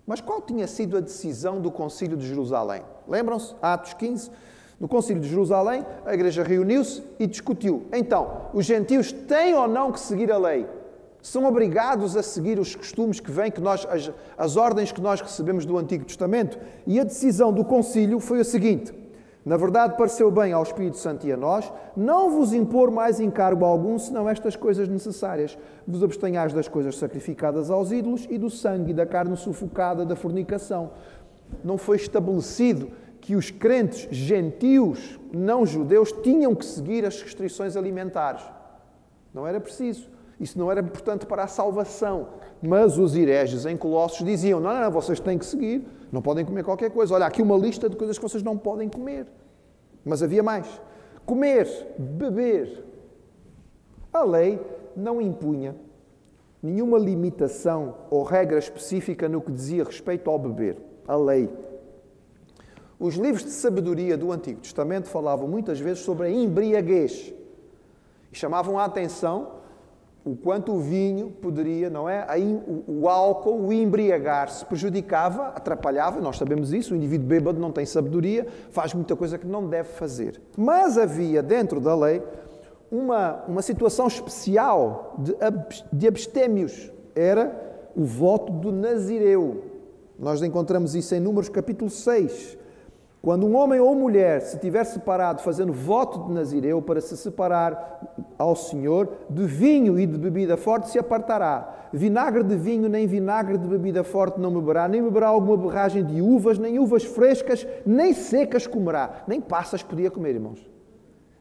Mas 0.06 0.20
qual 0.20 0.42
tinha 0.42 0.68
sido 0.68 0.98
a 0.98 1.00
decisão 1.00 1.62
do 1.62 1.72
Concílio 1.72 2.18
de 2.18 2.28
Jerusalém? 2.28 2.82
Lembram-se? 3.08 3.56
Atos 3.62 3.94
15. 3.94 4.32
No 4.80 4.88
Concílio 4.88 5.22
de 5.22 5.30
Jerusalém, 5.30 5.86
a 6.06 6.14
igreja 6.14 6.44
reuniu-se 6.44 7.04
e 7.20 7.28
discutiu. 7.28 7.86
Então, 7.94 8.50
os 8.54 8.66
gentios 8.66 9.12
têm 9.12 9.54
ou 9.54 9.68
não 9.68 9.92
que 9.92 10.00
seguir 10.00 10.32
a 10.32 10.38
lei? 10.38 10.66
São 11.22 11.46
obrigados 11.46 12.16
a 12.16 12.24
seguir 12.24 12.60
os 12.60 12.76
costumes 12.76 13.20
que 13.20 13.32
vêm, 13.32 13.52
que 13.52 13.62
nós, 13.62 13.86
as, 13.90 14.12
as 14.38 14.56
ordens 14.56 14.92
que 14.92 15.02
nós 15.02 15.20
recebemos 15.22 15.66
do 15.66 15.78
Antigo 15.78 16.06
Testamento. 16.06 16.58
E 16.88 17.00
a 17.00 17.04
decisão 17.04 17.52
do 17.52 17.66
concílio 17.66 18.20
foi 18.20 18.40
a 18.40 18.44
seguinte: 18.44 18.94
na 19.46 19.58
verdade, 19.58 19.98
pareceu 19.98 20.30
bem 20.30 20.54
ao 20.54 20.64
Espírito 20.64 20.98
Santo 20.98 21.26
e 21.26 21.32
a 21.32 21.38
nós 21.38 21.72
não 21.96 22.30
vos 22.30 22.54
impor 22.54 22.92
mais 22.92 23.20
encargo 23.20 23.66
algum, 23.66 23.98
senão 23.98 24.30
estas 24.30 24.56
coisas 24.56 24.88
necessárias. 24.88 25.58
Vos 25.88 26.04
abstenhais 26.04 26.54
das 26.54 26.68
coisas 26.68 26.98
sacrificadas 26.98 27.72
aos 27.72 27.92
ídolos 27.92 28.28
e 28.30 28.38
do 28.38 28.50
sangue 28.50 28.92
e 28.92 28.94
da 28.94 29.06
carne 29.06 29.36
sufocada 29.36 30.06
da 30.06 30.16
fornicação. 30.16 30.92
Não 31.64 31.78
foi 31.78 31.98
estabelecido 31.98 32.92
que 33.22 33.36
os 33.36 33.50
crentes 33.50 34.08
gentios, 34.12 35.20
não 35.34 35.66
judeus, 35.66 36.12
tinham 36.12 36.54
que 36.54 36.66
seguir 36.66 37.06
as 37.06 37.22
restrições 37.22 37.76
alimentares. 37.76 38.44
Não 39.34 39.48
era 39.48 39.60
preciso. 39.60 40.19
Isso 40.40 40.58
não 40.58 40.72
era 40.72 40.80
importante 40.80 41.26
para 41.26 41.44
a 41.44 41.48
salvação. 41.48 42.30
Mas 42.62 42.98
os 42.98 43.16
hereges 43.16 43.66
em 43.66 43.76
Colossos 43.76 44.26
diziam: 44.26 44.60
não, 44.60 44.74
não, 44.74 44.82
não, 44.82 44.92
vocês 44.92 45.20
têm 45.20 45.38
que 45.38 45.46
seguir, 45.46 45.86
não 46.12 46.22
podem 46.22 46.46
comer 46.46 46.64
qualquer 46.64 46.90
coisa. 46.90 47.14
Olha, 47.14 47.26
aqui 47.26 47.42
uma 47.42 47.58
lista 47.58 47.90
de 47.90 47.96
coisas 47.98 48.18
que 48.18 48.24
vocês 48.24 48.42
não 48.42 48.58
podem 48.58 48.88
comer. 48.88 49.28
Mas 50.06 50.24
havia 50.24 50.42
mais: 50.42 50.82
comer, 51.26 51.68
beber. 51.98 52.86
A 54.12 54.24
lei 54.24 54.60
não 54.96 55.22
impunha 55.22 55.76
nenhuma 56.62 56.98
limitação 56.98 57.96
ou 58.10 58.24
regra 58.24 58.60
específica 58.60 59.30
no 59.30 59.42
que 59.42 59.52
dizia 59.52 59.84
respeito 59.84 60.30
ao 60.30 60.40
beber. 60.40 60.78
a 61.08 61.16
lei. 61.16 61.50
Os 63.00 63.16
livros 63.16 63.46
de 63.46 63.52
sabedoria 63.52 64.18
do 64.18 64.32
Antigo 64.32 64.60
Testamento 64.60 65.08
falavam 65.08 65.48
muitas 65.48 65.80
vezes 65.80 66.04
sobre 66.04 66.28
a 66.28 66.30
embriaguez 66.30 67.34
e 68.32 68.38
chamavam 68.38 68.78
a 68.78 68.84
atenção 68.84 69.59
o 70.26 70.36
quanto 70.36 70.74
o 70.74 70.80
vinho 70.80 71.30
poderia, 71.30 71.90
não 71.90 72.08
é? 72.08 72.28
O, 72.88 73.08
álcool, 73.08 73.68
o 73.68 73.74
embriagar-se 73.74 74.66
prejudicava, 74.66 75.48
atrapalhava, 75.48 76.20
nós 76.20 76.38
sabemos 76.38 76.74
isso, 76.74 76.94
o 76.94 76.98
indivíduo 76.98 77.28
bêbado 77.28 77.60
não 77.60 77.72
tem 77.72 77.86
sabedoria, 77.86 78.46
faz 78.70 78.94
muita 78.94 79.16
coisa 79.16 79.38
que 79.38 79.48
não 79.48 79.68
deve 79.68 79.90
fazer. 79.90 80.40
Mas 80.58 80.98
havia 80.98 81.42
dentro 81.42 81.80
da 81.80 81.96
lei 81.96 82.22
uma, 82.92 83.44
uma 83.48 83.62
situação 83.62 84.08
especial 84.08 85.16
de, 85.20 85.36
de 85.92 86.08
abstémios, 86.08 86.92
era 87.16 87.90
o 87.96 88.04
voto 88.04 88.52
do 88.52 88.72
Nazireu. 88.72 89.64
Nós 90.18 90.42
encontramos 90.42 90.96
isso 90.96 91.16
em 91.16 91.20
Números 91.20 91.50
capítulo 91.50 91.90
6. 91.90 92.59
Quando 93.22 93.46
um 93.46 93.56
homem 93.58 93.82
ou 93.82 93.94
mulher 93.94 94.42
se 94.42 94.58
tiver 94.58 94.86
separado 94.86 95.42
fazendo 95.42 95.74
voto 95.74 96.26
de 96.28 96.32
Nazireu 96.32 96.82
para 96.82 97.02
se 97.02 97.18
separar 97.18 98.16
ao 98.38 98.56
Senhor, 98.56 99.10
de 99.30 99.46
vinho 99.46 100.00
e 100.00 100.06
de 100.06 100.18
bebida 100.18 100.56
forte 100.56 100.90
se 100.90 100.98
apartará. 100.98 101.90
Vinagre 101.92 102.44
de 102.44 102.56
vinho 102.56 102.88
nem 102.88 103.06
vinagre 103.06 103.58
de 103.58 103.68
bebida 103.68 104.06
forte 104.06 104.40
não 104.40 104.54
beberá, 104.54 104.88
nem 104.88 105.04
beberá 105.04 105.28
alguma 105.28 105.58
berragem 105.58 106.06
de 106.06 106.22
uvas, 106.22 106.58
nem 106.58 106.80
uvas 106.80 107.04
frescas, 107.04 107.68
nem 107.86 108.14
secas 108.14 108.66
comerá. 108.66 109.24
Nem 109.28 109.42
passas 109.42 109.84
podia 109.84 110.10
comer, 110.10 110.36
irmãos. 110.36 110.70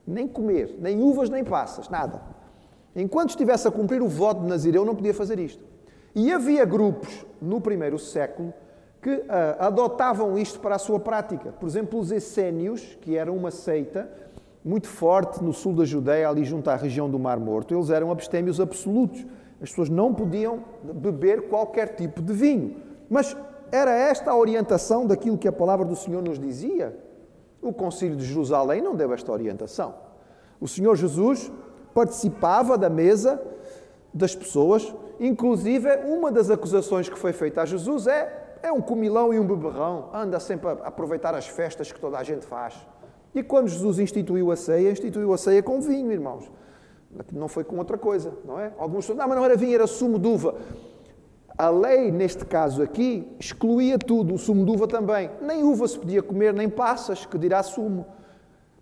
Nem 0.05 0.27
comer, 0.27 0.77
nem 0.81 1.01
uvas, 1.01 1.31
nem 1.31 1.45
passas, 1.45 1.89
nada. 1.89 2.21
Enquanto 2.97 3.31
estivesse 3.31 3.69
a 3.69 3.71
cumprir 3.71 4.03
o 4.03 4.09
voto 4.09 4.41
de 4.41 4.49
Nazireu, 4.49 4.85
não 4.85 4.97
podia 4.97 5.15
fazer 5.15 5.39
isto. 5.39 5.63
E 6.13 6.33
havia 6.33 6.65
grupos 6.65 7.25
no 7.41 7.61
primeiro 7.61 8.01
século 8.01 8.53
que 9.09 9.15
uh, 9.15 9.25
adotavam 9.59 10.39
isto 10.39 10.61
para 10.61 10.75
a 10.75 10.79
sua 10.79 11.01
prática. 11.01 11.51
Por 11.53 11.67
exemplo, 11.67 11.99
os 11.99 12.13
essênios, 12.13 12.99
que 13.01 13.17
eram 13.17 13.35
uma 13.35 13.51
seita 13.51 14.11
muito 14.63 14.87
forte 14.87 15.43
no 15.43 15.55
sul 15.55 15.73
da 15.73 15.85
Judeia, 15.87 16.29
ali 16.29 16.45
junto 16.45 16.69
à 16.69 16.77
região 16.77 17.09
do 17.09 17.19
Mar 17.19 17.41
Morto, 17.41 17.75
eles 17.75 17.89
eram 17.89 18.11
abstémios 18.11 18.61
absolutos. 18.61 19.25
As 19.63 19.71
pessoas 19.71 19.89
não 19.89 20.13
podiam 20.13 20.63
beber 20.83 21.49
qualquer 21.49 21.95
tipo 21.95 22.21
de 22.21 22.35
vinho. 22.35 22.77
Mas 23.09 23.35
era 23.73 23.93
esta 23.93 24.31
a 24.31 24.37
orientação 24.37 25.07
daquilo 25.07 25.39
que 25.39 25.49
a 25.49 25.53
palavra 25.53 25.87
do 25.87 25.97
Senhor 25.97 26.23
nos 26.23 26.39
dizia? 26.39 26.95
O 27.63 27.73
Concílio 27.73 28.15
de 28.17 28.27
Jerusalém 28.27 28.83
não 28.83 28.95
deu 28.95 29.13
esta 29.15 29.33
orientação. 29.33 29.95
O 30.61 30.69
Senhor 30.69 30.97
Jesus 30.97 31.51
participava 31.95 32.77
da 32.77 32.91
mesa 32.91 33.41
das 34.13 34.37
pessoas, 34.37 34.95
inclusive 35.19 35.89
uma 36.05 36.31
das 36.31 36.51
acusações 36.51 37.09
que 37.09 37.19
foi 37.19 37.33
feita 37.33 37.63
a 37.63 37.65
Jesus 37.65 38.07
é 38.07 38.48
é 38.63 38.73
um 38.73 38.81
comilão 38.81 39.33
e 39.33 39.39
um 39.39 39.47
beberrão, 39.47 40.11
anda 40.13 40.39
sempre 40.41 40.69
a 40.69 40.73
aproveitar 40.73 41.35
as 41.35 41.47
festas 41.47 41.91
que 41.93 42.01
toda 42.01 42.19
a 42.19 42.23
gente 42.23 42.45
faz. 42.47 42.75
E 43.35 43.43
quando 43.43 43.69
Jesus 43.69 43.99
instituiu 43.99 44.51
a 44.51 44.57
ceia, 44.57 44.91
instituiu 44.91 45.33
a 45.33 45.39
ceia 45.39 45.63
com 45.63 45.81
vinho, 45.81 46.11
irmãos. 46.11 46.51
Não 47.33 47.49
foi 47.49 47.65
com 47.65 47.77
outra 47.77 47.97
coisa, 47.97 48.33
não 48.45 48.59
é? 48.59 48.73
Alguns 48.79 49.05
dizem, 49.05 49.17
não, 49.17 49.29
mas 49.29 49.37
não 49.37 49.45
era 49.45 49.57
vinho, 49.57 49.75
era 49.75 49.87
sumo 49.87 50.19
de 50.19 50.29
uva. 50.29 50.55
A 51.57 51.71
lei, 51.71 52.11
neste 52.11 52.45
caso 52.45 52.83
aqui, 52.83 53.35
excluía 53.39 53.99
tudo, 53.99 54.35
o 54.35 54.39
sumo 54.39 54.65
de 54.65 54.71
uva 54.71 54.87
também. 54.87 55.31
Nem 55.41 55.65
uva 55.65 55.89
se 55.89 55.99
podia 55.99 56.23
comer, 56.23 56.53
nem 56.55 56.69
passas, 56.69 57.27
que 57.27 57.37
dirá 57.37 57.63
sumo. 57.63 58.07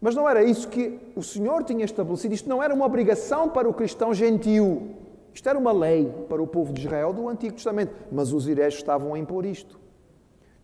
Mas 0.01 0.15
não 0.15 0.29
era 0.29 0.45
isso 0.45 0.69
que 0.69 1.01
o 1.17 1.23
Senhor 1.23 1.65
tinha 1.65 1.85
estabelecido. 1.85 2.35
Isto 2.35 2.49
não 2.49 2.63
era 2.63 2.75
uma 2.75 2.85
obrigação 2.85 3.49
para 3.49 3.69
o 3.69 3.73
cristão 3.73 4.13
gentil. 4.13 4.95
Isto 5.37 5.51
era 5.51 5.59
uma 5.59 5.71
lei 5.71 6.11
para 6.31 6.43
o 6.43 6.47
povo 6.47 6.73
de 6.73 6.87
Israel 6.87 7.13
do 7.13 7.29
Antigo 7.29 7.57
Testamento, 7.57 7.95
mas 8.11 8.33
os 8.33 8.49
hereges 8.49 8.79
estavam 8.79 9.13
a 9.13 9.19
impor 9.19 9.45
isto. 9.45 9.79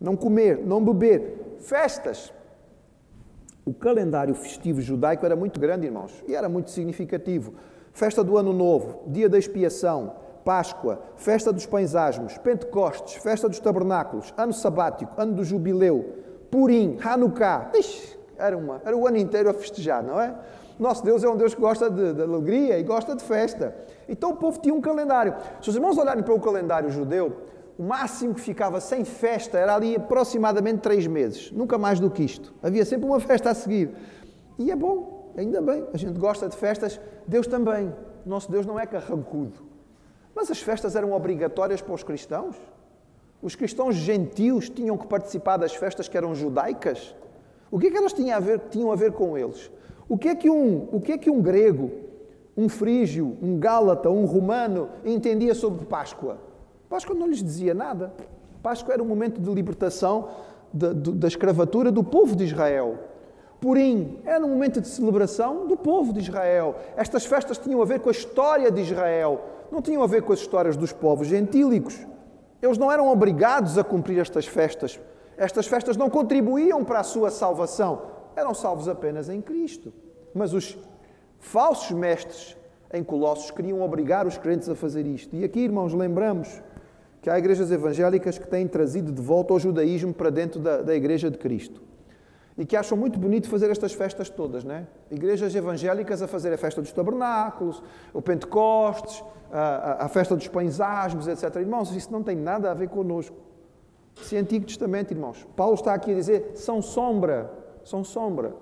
Não 0.01 0.17
comer, 0.17 0.65
não 0.65 0.83
beber, 0.83 1.59
festas. 1.59 2.33
O 3.67 3.75
calendário 3.75 4.35
festivo 4.35 4.81
judaico 4.81 5.27
era 5.27 5.37
muito 5.37 5.61
grande, 5.61 5.85
irmãos, 5.85 6.25
e 6.27 6.35
era 6.35 6.49
muito 6.49 6.71
significativo. 6.71 7.53
Festa 7.93 8.25
do 8.25 8.39
Ano 8.39 8.55
Novo, 8.55 9.03
Dia 9.09 9.29
da 9.29 9.39
Expiação, 9.39 10.15
Páscoa, 10.43 11.03
Festa 11.17 11.53
dos 11.53 11.67
Pães 11.67 11.95
Asmos, 11.95 12.39
Pentecostes, 12.39 13.17
Festa 13.17 13.51
dos 13.51 13.61
Tabernáculos, 13.61 14.33
Ano 14.39 14.55
Sabático, 14.55 15.13
Ano 15.21 15.35
do 15.35 15.45
Jubileu, 15.45 16.15
Purim, 16.51 16.97
Hanukkah. 17.05 17.73
Ixi, 17.75 18.19
era, 18.39 18.57
uma, 18.57 18.81
era 18.83 18.97
o 18.97 19.07
ano 19.07 19.19
inteiro 19.19 19.51
a 19.51 19.53
festejar, 19.53 20.03
não 20.03 20.19
é? 20.19 20.35
Nosso 20.79 21.05
Deus 21.05 21.23
é 21.23 21.29
um 21.29 21.37
Deus 21.37 21.55
que 21.55 21.61
gosta 21.61 21.91
de, 21.91 22.13
de, 22.13 22.23
alegria 22.23 22.79
e 22.79 22.83
gosta 22.83 23.15
de 23.15 23.23
festa. 23.23 23.75
Então 24.09 24.31
o 24.31 24.37
povo 24.37 24.61
tinha 24.61 24.75
um 24.75 24.81
calendário. 24.81 25.35
Se 25.61 25.69
os 25.69 25.75
irmãos 25.75 25.97
olharem 25.99 26.23
para 26.23 26.35
o 26.35 26.41
calendário 26.41 26.91
judeu, 26.91 27.37
o 27.79 27.83
máximo 27.83 28.35
que 28.35 28.41
ficava 28.41 28.81
sem 28.81 29.05
festa 29.05 29.59
era 29.59 29.75
ali 29.75 29.97
aproximadamente 29.97 30.81
três 30.81 31.07
meses. 31.07 31.51
Nunca 31.53 31.79
mais 31.79 31.99
do 31.99 32.11
que 32.11 32.23
isto. 32.23 32.53
Havia 32.63 32.85
sempre 32.85 33.07
uma 33.07 33.21
festa 33.21 33.51
a 33.51 33.55
seguir. 33.55 33.91
E 34.59 34.71
é 34.71 34.77
bom, 34.77 35.33
ainda 35.37 35.61
bem. 35.61 35.87
A 35.93 35.97
gente 35.97 36.19
gosta 36.19 36.49
de 36.49 36.57
festas, 36.57 37.01
Deus 37.27 37.47
também. 37.47 37.93
Nosso 38.25 38.51
Deus 38.51 38.67
não 38.67 38.79
é 38.79 38.87
carrancudo. 38.87 39.73
Mas 40.35 40.51
as 40.51 40.61
festas 40.61 40.97
eram 40.97 41.13
obrigatórias 41.13 41.83
para 41.83 41.95
os 41.95 42.03
cristãos? 42.03 42.57
Os 43.43 43.57
cristãos 43.57 43.97
gentios 43.97 44.69
tinham 44.69 44.97
que 44.97 45.07
participar 45.07 45.57
das 45.57 45.75
festas 45.75 46.09
que 46.09 46.17
eram 46.17 46.35
judaicas? 46.35 47.15
O 47.71 47.79
que 47.79 47.89
é 47.89 47.91
que 47.91 47.97
elas 47.97 48.13
tinham 48.13 48.37
a 48.37 48.41
ver, 48.41 48.61
tinham 48.71 48.93
a 48.93 48.97
ver 48.97 49.13
com 49.13 49.37
eles? 49.37 49.71
O 50.09 50.19
que 50.19 50.29
é 50.29 50.35
que 50.35 50.51
um, 50.51 50.89
o 50.93 51.01
que 51.01 51.13
é 51.13 51.19
que 51.19 51.31
um 51.31 51.41
grego, 51.41 51.91
um 52.57 52.69
frígio, 52.69 53.37
um 53.43 53.59
gálata, 53.59 54.11
um 54.11 54.25
romano 54.25 54.89
entendia 55.05 55.55
sobre 55.55 55.85
Páscoa? 55.85 56.39
Páscoa 56.89 57.15
não 57.15 57.27
lhes 57.27 57.43
dizia 57.43 57.73
nada. 57.73 58.13
Páscoa 58.63 58.95
era 58.95 59.03
um 59.03 59.07
momento 59.07 59.41
de 59.41 59.51
libertação 59.51 60.29
da, 60.73 60.93
da 60.93 61.29
escravatura 61.29 61.91
do 61.91 62.05
povo 62.05 62.37
de 62.37 62.45
Israel. 62.45 62.99
Purim 63.61 64.19
era 64.25 64.45
um 64.45 64.49
momento 64.49 64.81
de 64.81 64.89
celebração 64.89 65.67
do 65.67 65.77
povo 65.77 66.13
de 66.13 66.21
Israel. 66.21 66.75
Estas 66.97 67.25
festas 67.25 67.59
tinham 67.59 67.81
a 67.81 67.85
ver 67.85 68.01
com 68.01 68.09
a 68.09 68.13
história 68.13 68.71
de 68.71 68.81
Israel, 68.81 69.41
não 69.71 69.81
tinham 69.81 70.03
a 70.03 70.07
ver 70.07 70.23
com 70.23 70.33
as 70.33 70.41
histórias 70.41 70.77
dos 70.77 70.93
povos 70.93 71.29
gentílicos. 71.29 71.99
Eles 72.61 72.77
não 72.77 72.91
eram 72.91 73.09
obrigados 73.09 73.79
a 73.79 73.85
cumprir 73.85 74.19
estas 74.19 74.47
festas. 74.47 74.99
Estas 75.37 75.67
festas 75.67 75.97
não 75.97 76.11
contribuíam 76.11 76.85
para 76.85 77.01
a 77.01 77.05
sua 77.05 77.31
salvação 77.31 78.12
eram 78.37 78.55
salvos 78.55 78.89
apenas 78.89 79.29
em 79.29 79.41
Cristo. 79.41 79.93
Mas 80.35 80.53
os 80.53 80.79
falsos 81.39 81.91
mestres 81.91 82.57
em 82.93 83.03
Colossos 83.03 83.51
queriam 83.51 83.83
obrigar 83.83 84.27
os 84.27 84.37
crentes 84.37 84.69
a 84.69 84.75
fazer 84.75 85.07
isto. 85.07 85.35
E 85.35 85.45
aqui, 85.45 85.61
irmãos, 85.61 85.95
lembramos 85.95 86.63
que 87.23 87.31
há 87.31 87.39
igrejas 87.39 87.71
evangélicas 87.71 88.37
que 88.37 88.47
têm 88.47 88.67
trazido 88.67 89.13
de 89.13 89.23
volta 89.23 89.55
o 89.55 89.59
judaísmo 89.59 90.13
para 90.13 90.29
dentro 90.29 90.61
da, 90.61 90.83
da 90.83 90.95
igreja 90.95 91.31
de 91.31 91.39
Cristo. 91.39 91.81
E 92.59 92.67
que 92.67 92.77
acham 92.77 92.99
muito 92.99 93.19
bonito 93.19 93.49
fazer 93.49 93.71
estas 93.71 93.95
festas 93.95 94.29
todas, 94.29 94.63
não 94.63 94.75
é? 94.75 94.87
Igrejas 95.11 95.55
evangélicas 95.55 96.21
a 96.21 96.29
fazer 96.29 96.53
a 96.53 96.59
festa 96.59 96.83
dos 96.83 96.93
tabernáculos, 96.93 97.83
o 98.13 98.21
Pentecostes, 98.21 99.25
a, 99.51 99.61
a, 99.61 100.05
a 100.05 100.09
festa 100.09 100.37
dos 100.37 100.49
pães 100.49 100.81
asmos, 100.81 101.29
etc. 101.29 101.57
Irmãos, 101.57 101.95
isso 101.95 102.13
não 102.13 102.23
tem 102.23 102.37
nada 102.37 102.71
a 102.71 102.75
ver 102.75 102.89
connosco. 102.89 103.37
Esse 104.21 104.37
é 104.37 104.41
Antigo 104.41 104.67
Testamento, 104.67 105.13
irmãos. 105.13 105.47
Paulo 105.57 105.75
está 105.75 105.95
aqui 105.95 106.13
a 106.13 106.15
dizer, 106.15 106.53
são 106.55 106.83
sombra 106.83 107.51
são 107.85 108.05
sombra. 108.05 108.55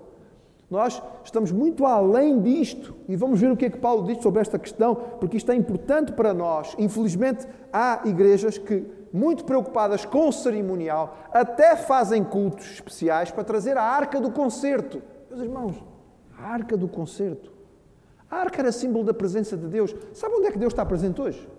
Nós 0.69 1.03
estamos 1.23 1.51
muito 1.51 1.85
além 1.85 2.41
disto 2.41 2.95
e 3.09 3.15
vamos 3.17 3.41
ver 3.41 3.51
o 3.51 3.57
que 3.57 3.65
é 3.65 3.69
que 3.69 3.77
Paulo 3.77 4.07
diz 4.07 4.23
sobre 4.23 4.39
esta 4.39 4.57
questão, 4.57 4.95
porque 4.95 5.35
isto 5.35 5.51
é 5.51 5.55
importante 5.55 6.13
para 6.13 6.33
nós. 6.33 6.73
Infelizmente, 6.79 7.45
há 7.73 8.01
igrejas 8.05 8.57
que, 8.57 8.85
muito 9.11 9.43
preocupadas 9.43 10.05
com 10.05 10.29
o 10.29 10.31
cerimonial, 10.31 11.17
até 11.33 11.75
fazem 11.75 12.23
cultos 12.23 12.71
especiais 12.71 13.29
para 13.31 13.43
trazer 13.43 13.77
a 13.77 13.83
arca 13.83 14.21
do 14.21 14.31
concerto. 14.31 15.01
Meus 15.29 15.41
irmãos, 15.41 15.83
a 16.39 16.47
arca 16.47 16.77
do 16.77 16.87
concerto. 16.87 17.51
A 18.29 18.37
arca 18.37 18.61
era 18.61 18.71
símbolo 18.71 19.03
da 19.03 19.13
presença 19.13 19.57
de 19.57 19.67
Deus. 19.67 19.93
Sabe 20.13 20.35
onde 20.35 20.47
é 20.47 20.51
que 20.51 20.57
Deus 20.57 20.71
está 20.71 20.85
presente 20.85 21.21
hoje? 21.21 21.49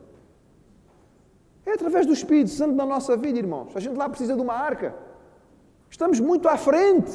É 1.67 1.73
através 1.73 2.07
do 2.07 2.15
Espírito 2.15 2.49
Santo 2.49 2.75
na 2.75 2.87
nossa 2.87 3.15
vida, 3.15 3.39
irmãos. 3.39 3.77
A 3.77 3.81
gente 3.81 3.95
lá 3.95 4.09
precisa 4.09 4.35
de 4.35 4.41
uma 4.41 4.55
arca. 4.55 4.95
Estamos 5.91 6.19
muito 6.19 6.49
à 6.49 6.57
frente. 6.57 7.13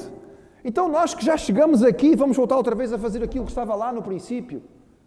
Então, 0.64 0.90
nós 0.90 1.14
que 1.14 1.24
já 1.24 1.38
chegamos 1.38 1.84
aqui, 1.84 2.16
vamos 2.16 2.36
voltar 2.36 2.58
outra 2.58 2.76
vez 2.76 2.92
a 2.92 2.98
fazer 2.98 3.24
aquilo 3.24 3.46
que 3.46 3.52
estava 3.52 3.76
lá 3.76 3.92
no 3.92 4.02
princípio. 4.02 4.62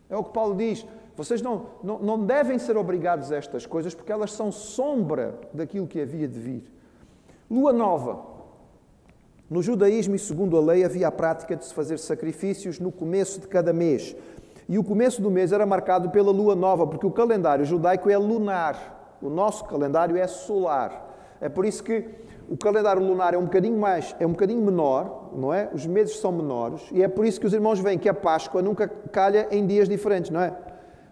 É 0.08 0.16
o 0.16 0.24
que 0.24 0.32
Paulo 0.32 0.56
diz. 0.56 0.86
Vocês 1.16 1.42
não, 1.42 1.66
não, 1.82 1.98
não 1.98 2.24
devem 2.24 2.58
ser 2.58 2.76
obrigados 2.76 3.30
a 3.30 3.36
estas 3.36 3.66
coisas 3.66 3.94
porque 3.94 4.10
elas 4.10 4.32
são 4.32 4.50
sombra 4.50 5.38
daquilo 5.52 5.86
que 5.86 6.00
havia 6.00 6.26
de 6.26 6.38
vir. 6.38 6.64
Lua 7.50 7.72
nova. 7.72 8.24
No 9.48 9.62
judaísmo 9.62 10.14
e 10.14 10.18
segundo 10.18 10.56
a 10.56 10.60
lei 10.60 10.84
havia 10.84 11.08
a 11.08 11.12
prática 11.12 11.56
de 11.56 11.64
se 11.64 11.74
fazer 11.74 11.98
sacrifícios 11.98 12.78
no 12.78 12.92
começo 12.92 13.40
de 13.40 13.48
cada 13.48 13.72
mês. 13.72 14.16
E 14.68 14.78
o 14.78 14.84
começo 14.84 15.20
do 15.20 15.30
mês 15.30 15.50
era 15.50 15.66
marcado 15.66 16.10
pela 16.10 16.30
lua 16.30 16.54
nova, 16.54 16.86
porque 16.86 17.04
o 17.04 17.10
calendário 17.10 17.64
judaico 17.64 18.08
é 18.08 18.16
lunar. 18.16 19.18
O 19.20 19.28
nosso 19.28 19.64
calendário 19.64 20.16
é 20.16 20.26
solar. 20.28 21.10
É 21.40 21.48
por 21.48 21.66
isso 21.66 21.82
que 21.82 22.04
o 22.50 22.56
calendário 22.56 23.00
lunar 23.00 23.32
é 23.32 23.38
um 23.38 23.44
bocadinho 23.44 23.78
mais, 23.78 24.16
é 24.18 24.26
um 24.26 24.32
bocadinho 24.32 24.60
menor, 24.60 25.30
não 25.36 25.54
é? 25.54 25.70
Os 25.72 25.86
meses 25.86 26.18
são 26.18 26.32
menores 26.32 26.82
e 26.90 27.00
é 27.00 27.06
por 27.06 27.24
isso 27.24 27.38
que 27.38 27.46
os 27.46 27.52
irmãos 27.52 27.78
veem 27.78 27.96
que 27.96 28.08
a 28.08 28.12
Páscoa 28.12 28.60
nunca 28.60 28.88
calha 28.88 29.46
em 29.52 29.64
dias 29.64 29.88
diferentes, 29.88 30.32
não 30.32 30.40
é? 30.40 30.52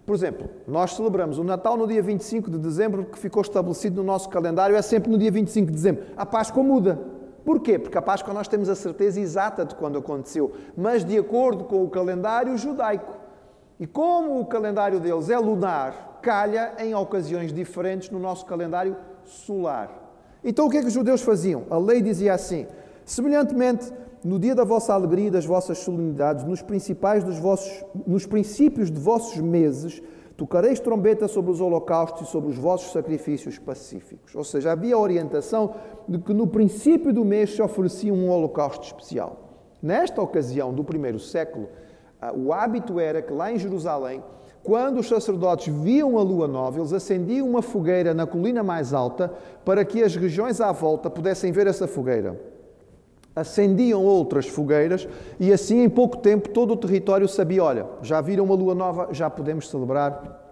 Por 0.05 0.17
exemplo, 0.17 0.51
nós 0.67 0.97
celebramos 0.97 1.39
o 1.39 1.45
Natal 1.45 1.77
no 1.77 1.87
dia 1.87 2.03
25 2.03 2.51
de 2.51 2.59
dezembro, 2.59 3.05
que 3.05 3.17
ficou 3.17 3.41
estabelecido 3.41 3.99
no 3.99 4.03
nosso 4.03 4.29
calendário, 4.29 4.75
é 4.75 4.83
sempre 4.83 5.13
no 5.13 5.17
dia 5.17 5.31
25 5.31 5.69
de 5.69 5.73
dezembro. 5.75 6.07
A 6.17 6.27
Páscoa 6.27 6.61
muda. 6.61 6.99
Porquê? 7.45 7.79
Porque 7.79 7.97
a 7.97 8.03
Páscoa 8.03 8.35
nós 8.35 8.49
temos 8.49 8.69
a 8.69 8.75
certeza 8.75 9.21
exata 9.21 9.65
de 9.65 9.77
quando 9.77 9.97
aconteceu, 9.97 10.53
mas 10.77 11.05
de 11.05 11.17
acordo 11.17 11.63
com 11.63 11.85
o 11.85 11.89
calendário 11.89 12.59
judaico. 12.59 13.17
E 13.79 13.87
como 13.87 14.41
o 14.41 14.47
calendário 14.47 14.99
deles 14.99 15.31
é 15.31 15.39
lunar, 15.39 16.19
calha 16.21 16.73
em 16.81 16.97
ocasiões 16.97 17.53
diferentes 17.53 18.11
no 18.11 18.19
nosso 18.19 18.45
calendário 18.45 18.97
solar. 19.25 20.08
Então 20.45 20.67
o 20.67 20.71
que 20.71 20.77
é 20.77 20.81
que 20.81 20.89
os 20.89 20.93
judeus 20.93 21.23
faziam? 21.23 21.65
A 21.71 21.79
lei 21.79 22.01
dizia 22.01 22.35
assim: 22.35 22.67
semelhantemente, 23.05 23.93
no 24.25 24.39
dia 24.39 24.55
da 24.55 24.65
vossa 24.65 24.93
alegria 24.93 25.29
e 25.29 25.31
das 25.31 25.47
vossas 25.47 25.79
solenidades, 25.79 26.45
nos 26.45 26.63
principais 26.63 27.23
dos 27.23 27.39
vossos, 27.39 27.85
nos 28.07 28.27
princípios 28.27 28.91
de 28.91 28.99
vossos 28.99 29.41
meses, 29.41 30.03
tocareis 30.37 30.79
trombeta 30.79 31.27
sobre 31.27 31.51
os 31.51 31.61
holocaustos 31.61 32.29
e 32.29 32.31
sobre 32.31 32.51
os 32.51 32.57
vossos 32.57 32.93
sacrifícios 32.93 33.59
pacíficos. 33.59 34.35
Ou 34.35 34.45
seja, 34.45 34.73
havia 34.73 34.95
a 34.95 34.99
orientação 34.99 35.75
de 36.09 36.19
que 36.19 36.33
no 36.33 36.47
princípio 36.47 37.13
do 37.13 37.25
mês 37.25 37.55
se 37.55 37.63
oferecia 37.63 38.15
um 38.15 38.31
holocausto 38.31 38.87
especial. 38.87 39.49
Nesta 39.83 40.23
ocasião 40.23 40.73
do 40.73 40.85
primeiro 40.85 41.19
século, 41.19 41.69
ah, 42.21 42.33
o 42.33 42.53
hábito 42.53 42.99
era 42.99 43.23
que 43.23 43.33
lá 43.33 43.53
em 43.53 43.59
Jerusalém, 43.59 44.23
quando 44.63 44.99
os 44.99 45.09
sacerdotes 45.09 45.73
viam 45.73 46.19
a 46.19 46.23
lua 46.23 46.47
nova, 46.47 46.79
eles 46.79 46.93
acendiam 46.93 47.49
uma 47.49 47.63
fogueira 47.63 48.13
na 48.13 48.27
colina 48.27 48.63
mais 48.63 48.93
alta 48.93 49.33
para 49.65 49.85
que 49.85 50.03
as 50.03 50.15
regiões 50.15 50.61
à 50.61 50.73
volta 50.73 51.09
pudessem 51.09 51.53
ver 51.53 51.67
essa 51.67 51.87
fogueira 51.87 52.39
acendiam 53.41 54.05
outras 54.05 54.47
fogueiras 54.47 55.09
e 55.39 55.53
assim 55.53 55.83
em 55.83 55.89
pouco 55.89 56.17
tempo 56.17 56.49
todo 56.49 56.73
o 56.73 56.77
território 56.77 57.29
sabia, 57.29 57.63
olha, 57.63 57.87
já 58.03 58.21
viram 58.21 58.45
uma 58.45 58.55
lua 58.55 58.75
nova, 58.75 59.09
já 59.13 59.31
podemos 59.31 59.69
celebrar 59.69 60.45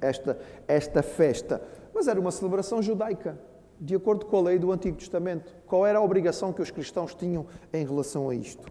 esta, 0.00 0.38
esta 0.66 1.02
festa. 1.02 1.62
Mas 1.94 2.08
era 2.08 2.20
uma 2.20 2.30
celebração 2.30 2.82
judaica, 2.82 3.38
de 3.80 3.94
acordo 3.94 4.26
com 4.26 4.36
a 4.36 4.42
lei 4.42 4.58
do 4.58 4.72
Antigo 4.72 4.96
Testamento. 4.96 5.54
Qual 5.66 5.86
era 5.86 5.98
a 5.98 6.02
obrigação 6.02 6.52
que 6.52 6.60
os 6.60 6.70
cristãos 6.70 7.14
tinham 7.14 7.46
em 7.72 7.84
relação 7.86 8.28
a 8.28 8.34
isto? 8.34 8.66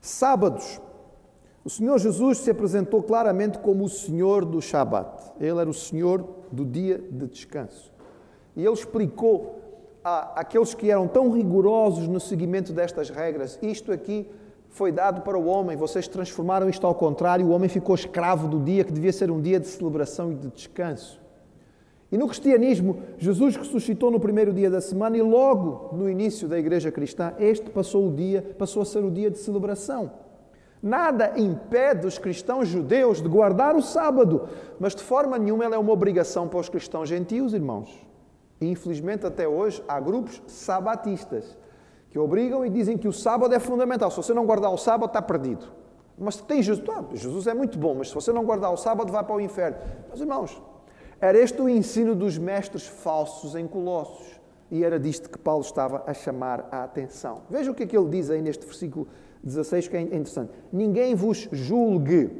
Sábados. 0.00 0.80
O 1.64 1.70
Senhor 1.70 1.98
Jesus 1.98 2.38
se 2.38 2.50
apresentou 2.50 3.02
claramente 3.02 3.58
como 3.58 3.84
o 3.84 3.88
Senhor 3.88 4.44
do 4.44 4.60
Shabat. 4.60 5.32
Ele 5.38 5.60
era 5.60 5.70
o 5.70 5.74
Senhor 5.74 6.24
do 6.50 6.64
dia 6.64 6.98
de 6.98 7.26
descanso. 7.28 7.92
E 8.56 8.64
ele 8.64 8.74
explicou 8.74 9.60
aqueles 10.02 10.74
que 10.74 10.90
eram 10.90 11.06
tão 11.06 11.30
rigorosos 11.30 12.08
no 12.08 12.18
seguimento 12.18 12.72
destas 12.72 13.08
regras, 13.08 13.58
isto 13.62 13.92
aqui 13.92 14.28
foi 14.68 14.90
dado 14.90 15.20
para 15.20 15.38
o 15.38 15.46
homem, 15.46 15.76
vocês 15.76 16.08
transformaram 16.08 16.68
isto 16.68 16.86
ao 16.86 16.94
contrário, 16.94 17.46
o 17.46 17.50
homem 17.50 17.68
ficou 17.68 17.94
escravo 17.94 18.48
do 18.48 18.58
dia 18.58 18.84
que 18.84 18.92
devia 18.92 19.12
ser 19.12 19.30
um 19.30 19.40
dia 19.40 19.60
de 19.60 19.68
celebração 19.68 20.32
e 20.32 20.34
de 20.34 20.48
descanso. 20.48 21.20
E 22.10 22.18
no 22.18 22.26
cristianismo, 22.26 22.98
Jesus 23.16 23.56
ressuscitou 23.56 24.10
no 24.10 24.18
primeiro 24.18 24.52
dia 24.52 24.70
da 24.70 24.80
semana 24.80 25.16
e 25.16 25.22
logo 25.22 25.96
no 25.96 26.10
início 26.10 26.48
da 26.48 26.58
igreja 26.58 26.90
cristã, 26.90 27.34
este 27.38 27.70
passou 27.70 28.08
o 28.08 28.12
dia, 28.12 28.42
passou 28.58 28.82
a 28.82 28.84
ser 28.84 29.04
o 29.04 29.10
dia 29.10 29.30
de 29.30 29.38
celebração. 29.38 30.10
Nada 30.82 31.34
impede 31.36 32.06
os 32.08 32.18
cristãos 32.18 32.66
judeus 32.66 33.22
de 33.22 33.28
guardar 33.28 33.76
o 33.76 33.82
sábado, 33.82 34.48
mas 34.80 34.96
de 34.96 35.02
forma 35.02 35.38
nenhuma 35.38 35.64
ela 35.64 35.76
é 35.76 35.78
uma 35.78 35.92
obrigação 35.92 36.48
para 36.48 36.58
os 36.58 36.68
cristãos 36.68 37.08
gentios, 37.08 37.54
irmãos. 37.54 38.04
Infelizmente 38.60 39.24
até 39.24 39.46
hoje 39.46 39.82
há 39.86 40.00
grupos 40.00 40.42
sabatistas 40.48 41.56
que 42.10 42.18
obrigam 42.18 42.66
e 42.66 42.68
dizem 42.68 42.98
que 42.98 43.06
o 43.06 43.12
sábado 43.12 43.54
é 43.54 43.60
fundamental. 43.60 44.10
Se 44.10 44.16
você 44.16 44.34
não 44.34 44.44
guardar 44.44 44.72
o 44.72 44.76
sábado, 44.76 45.06
está 45.06 45.22
perdido. 45.22 45.66
Mas 46.18 46.36
tem 46.36 46.60
Jesus, 46.60 46.86
ah, 46.90 47.04
Jesus 47.14 47.46
é 47.46 47.54
muito 47.54 47.78
bom, 47.78 47.94
mas 47.94 48.08
se 48.08 48.14
você 48.14 48.32
não 48.32 48.44
guardar 48.44 48.72
o 48.72 48.76
sábado, 48.76 49.10
vai 49.10 49.24
para 49.24 49.36
o 49.36 49.40
inferno. 49.40 49.78
Mas 50.10 50.20
irmãos, 50.20 50.60
era 51.20 51.38
este 51.38 51.62
o 51.62 51.68
ensino 51.68 52.14
dos 52.14 52.36
mestres 52.36 52.86
falsos 52.86 53.54
em 53.54 53.68
Colossos. 53.68 54.40
E 54.70 54.82
era 54.82 54.98
disto 54.98 55.30
que 55.30 55.38
Paulo 55.38 55.62
estava 55.62 56.02
a 56.06 56.12
chamar 56.12 56.66
a 56.72 56.82
atenção. 56.82 57.42
Veja 57.48 57.70
o 57.70 57.74
que 57.74 57.84
é 57.84 57.86
que 57.86 57.96
ele 57.96 58.08
diz 58.08 58.30
aí 58.30 58.42
neste 58.42 58.66
versículo 58.66 59.06
16, 59.42 59.88
que 59.88 59.96
é 59.96 60.00
interessante. 60.00 60.52
Ninguém 60.72 61.14
vos 61.14 61.48
julgue. 61.50 62.30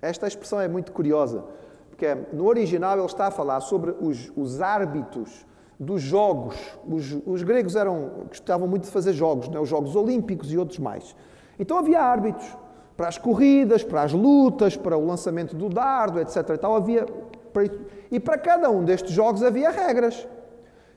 Esta 0.00 0.26
expressão 0.26 0.60
é 0.60 0.68
muito 0.68 0.92
curiosa, 0.92 1.44
porque 1.88 2.06
no 2.32 2.46
original 2.46 2.96
ele 2.96 3.06
está 3.06 3.26
a 3.26 3.30
falar 3.30 3.60
sobre 3.60 3.94
os, 4.00 4.32
os 4.36 4.60
árbitros 4.60 5.46
dos 5.78 6.00
jogos. 6.00 6.56
Os, 6.88 7.18
os, 7.26 7.42
gregos 7.42 7.76
eram, 7.76 8.10
gostavam 8.28 8.66
muito 8.66 8.84
de 8.84 8.90
fazer 8.90 9.12
jogos, 9.12 9.48
né? 9.48 9.58
os 9.58 9.68
Jogos 9.68 9.94
Olímpicos 9.94 10.52
e 10.52 10.58
outros 10.58 10.78
mais. 10.78 11.14
Então 11.58 11.78
havia 11.78 12.00
árbitros 12.00 12.56
para 12.96 13.08
as 13.08 13.18
corridas, 13.18 13.84
para 13.84 14.02
as 14.02 14.12
lutas, 14.12 14.76
para 14.76 14.96
o 14.96 15.06
lançamento 15.06 15.54
do 15.54 15.68
dardo, 15.68 16.18
etc. 16.20 16.36
E, 16.50 16.58
tal, 16.58 16.74
havia, 16.74 17.06
e 18.10 18.18
para 18.18 18.36
cada 18.38 18.70
um 18.70 18.84
destes 18.84 19.12
jogos 19.12 19.42
havia 19.42 19.70
regras. 19.70 20.26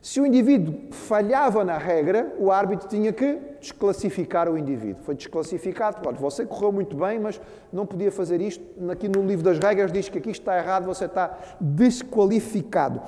Se 0.01 0.19
o 0.19 0.25
indivíduo 0.25 0.91
falhava 0.91 1.63
na 1.63 1.77
regra, 1.77 2.33
o 2.39 2.51
árbitro 2.51 2.87
tinha 2.87 3.13
que 3.13 3.39
desclassificar 3.59 4.49
o 4.49 4.57
indivíduo. 4.57 5.03
Foi 5.03 5.13
desclassificado. 5.13 5.97
Olha, 6.07 6.17
você 6.17 6.43
correu 6.43 6.71
muito 6.71 6.95
bem, 6.95 7.19
mas 7.19 7.39
não 7.71 7.85
podia 7.85 8.11
fazer 8.11 8.41
isto. 8.41 8.65
Aqui 8.89 9.07
no 9.07 9.23
livro 9.23 9.45
das 9.45 9.59
regras 9.59 9.91
diz 9.91 10.09
que 10.09 10.17
aqui 10.17 10.31
está 10.31 10.57
errado, 10.57 10.85
você 10.85 11.05
está 11.05 11.37
desqualificado. 11.59 12.99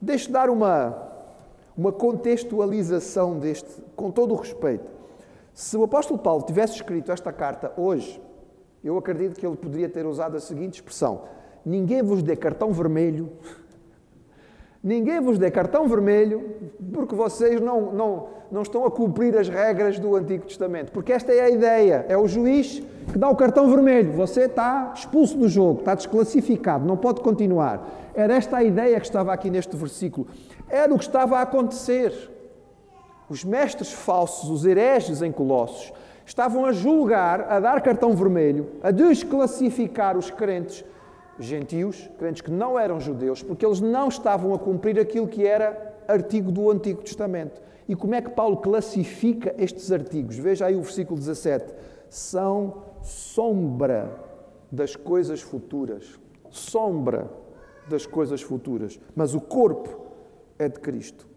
Deixe 0.00 0.30
dar 0.30 0.48
uma, 0.48 0.96
uma 1.76 1.90
contextualização 1.90 3.36
deste, 3.40 3.82
com 3.96 4.12
todo 4.12 4.32
o 4.32 4.36
respeito. 4.36 4.88
Se 5.52 5.76
o 5.76 5.82
apóstolo 5.82 6.20
Paulo 6.20 6.44
tivesse 6.44 6.74
escrito 6.74 7.10
esta 7.10 7.32
carta 7.32 7.72
hoje, 7.76 8.22
eu 8.84 8.96
acredito 8.96 9.40
que 9.40 9.44
ele 9.44 9.56
poderia 9.56 9.88
ter 9.88 10.06
usado 10.06 10.36
a 10.36 10.40
seguinte 10.40 10.74
expressão: 10.74 11.22
Ninguém 11.66 12.00
vos 12.00 12.22
dê 12.22 12.36
cartão 12.36 12.72
vermelho, 12.72 13.28
ninguém 14.82 15.20
vos 15.20 15.38
dê 15.38 15.50
cartão 15.50 15.86
vermelho, 15.88 16.54
porque 16.92 17.14
vocês 17.14 17.60
não, 17.60 17.92
não, 17.92 18.26
não 18.50 18.62
estão 18.62 18.84
a 18.84 18.90
cumprir 18.90 19.36
as 19.36 19.48
regras 19.48 19.98
do 19.98 20.14
Antigo 20.16 20.46
Testamento. 20.46 20.92
Porque 20.92 21.12
esta 21.12 21.32
é 21.32 21.42
a 21.42 21.50
ideia: 21.50 22.06
é 22.08 22.16
o 22.16 22.26
juiz 22.26 22.82
que 23.12 23.18
dá 23.18 23.28
o 23.28 23.36
cartão 23.36 23.70
vermelho, 23.70 24.12
você 24.12 24.42
está 24.42 24.92
expulso 24.94 25.36
do 25.36 25.48
jogo, 25.48 25.80
está 25.80 25.94
desclassificado, 25.94 26.86
não 26.86 26.96
pode 26.96 27.20
continuar. 27.20 27.88
Era 28.14 28.34
esta 28.34 28.58
a 28.58 28.64
ideia 28.64 28.98
que 29.00 29.06
estava 29.06 29.32
aqui 29.32 29.50
neste 29.50 29.74
versículo. 29.76 30.26
Era 30.68 30.92
o 30.92 30.98
que 30.98 31.04
estava 31.04 31.38
a 31.38 31.42
acontecer. 31.42 32.12
Os 33.30 33.44
mestres 33.44 33.92
falsos, 33.92 34.50
os 34.50 34.64
hereges 34.64 35.20
em 35.20 35.30
Colossos, 35.30 35.92
estavam 36.24 36.64
a 36.64 36.72
julgar, 36.72 37.46
a 37.48 37.60
dar 37.60 37.80
cartão 37.80 38.14
vermelho, 38.14 38.68
a 38.82 38.90
desclassificar 38.90 40.16
os 40.16 40.30
crentes 40.30 40.84
gentios, 41.38 42.10
crentes 42.18 42.42
que 42.42 42.50
não 42.50 42.78
eram 42.78 43.00
judeus, 43.00 43.42
porque 43.42 43.64
eles 43.64 43.80
não 43.80 44.08
estavam 44.08 44.54
a 44.54 44.58
cumprir 44.58 44.98
aquilo 44.98 45.28
que 45.28 45.46
era 45.46 45.96
artigo 46.08 46.50
do 46.50 46.70
Antigo 46.70 47.02
Testamento. 47.02 47.60
E 47.88 47.94
como 47.94 48.14
é 48.14 48.22
que 48.22 48.30
Paulo 48.30 48.56
classifica 48.56 49.54
estes 49.56 49.92
artigos? 49.92 50.36
Veja 50.36 50.66
aí 50.66 50.74
o 50.74 50.82
versículo 50.82 51.18
17. 51.18 51.72
São 52.10 52.82
sombra 53.02 54.10
das 54.70 54.96
coisas 54.96 55.40
futuras. 55.40 56.18
Sombra 56.50 57.30
das 57.88 58.04
coisas 58.04 58.42
futuras. 58.42 58.98
Mas 59.14 59.34
o 59.34 59.40
corpo 59.40 60.06
é 60.58 60.68
de 60.68 60.80
Cristo. 60.80 61.27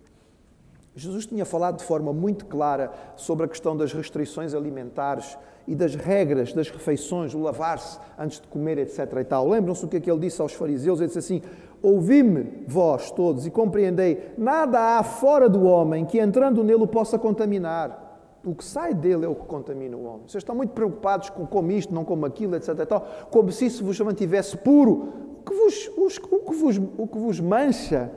Jesus 0.96 1.26
tinha 1.26 1.46
falado 1.46 1.78
de 1.78 1.84
forma 1.84 2.12
muito 2.12 2.46
clara 2.46 2.92
sobre 3.16 3.46
a 3.46 3.48
questão 3.48 3.78
das 3.78 3.94
restrições 3.94 4.54
alimentares 4.54 5.38
e 5.68 5.76
das 5.76 5.96
regras 5.96 6.52
das 6.54 6.70
refeições, 6.70 7.34
o 7.34 7.40
lavar-se 7.40 7.98
antes 8.18 8.42
de 8.42 8.48
comer, 8.48 8.78
etc. 8.78 9.00
E 9.20 9.24
tal. 9.24 9.48
Lembram-se 9.48 9.86
o 9.86 9.88
que, 9.88 9.98
é 9.98 10.00
que 10.00 10.12
ele 10.12 10.20
disse 10.20 10.42
aos 10.42 10.54
fariseus? 10.54 11.00
Ele 11.00 11.08
disse 11.08 11.20
assim: 11.20 11.42
Ouvi-me, 11.82 12.66
vós 12.68 13.10
todos, 13.12 13.46
e 13.46 13.52
compreendei: 13.52 14.34
nada 14.38 14.98
há 14.98 15.04
fora 15.04 15.48
do 15.48 15.64
homem 15.64 16.04
que 16.04 16.20
entrando 16.20 16.64
nele 16.64 16.84
o 16.84 16.88
possa 16.88 17.18
contaminar. 17.18 18.10
O 18.44 18.56
que 18.56 18.66
sai 18.66 18.94
dele 18.94 19.24
é 19.24 19.30
o 19.30 19.36
que 19.36 19.46
contamina 19.46 19.96
o 19.96 20.04
homem. 20.04 20.22
Vocês 20.28 20.42
estão 20.42 20.56
muito 20.56 20.72
preocupados 20.72 21.30
com 21.30 21.46
como 21.46 21.72
isto, 21.72 21.94
não 21.94 22.04
como 22.04 22.26
aquilo, 22.26 22.56
etc. 22.56 22.70
E 22.70 22.86
tal, 22.86 23.08
como 23.30 23.52
se 23.52 23.68
isso 23.68 23.86
vos 23.86 24.00
mantivesse 24.00 24.58
puro. 24.58 25.10
O 25.40 25.44
que 25.44 25.54
vos, 25.54 25.92
o 25.96 26.40
que 26.40 26.56
vos, 26.56 26.82
o 26.98 27.08
que 27.08 27.18
vos 27.18 27.40
mancha 27.40 28.12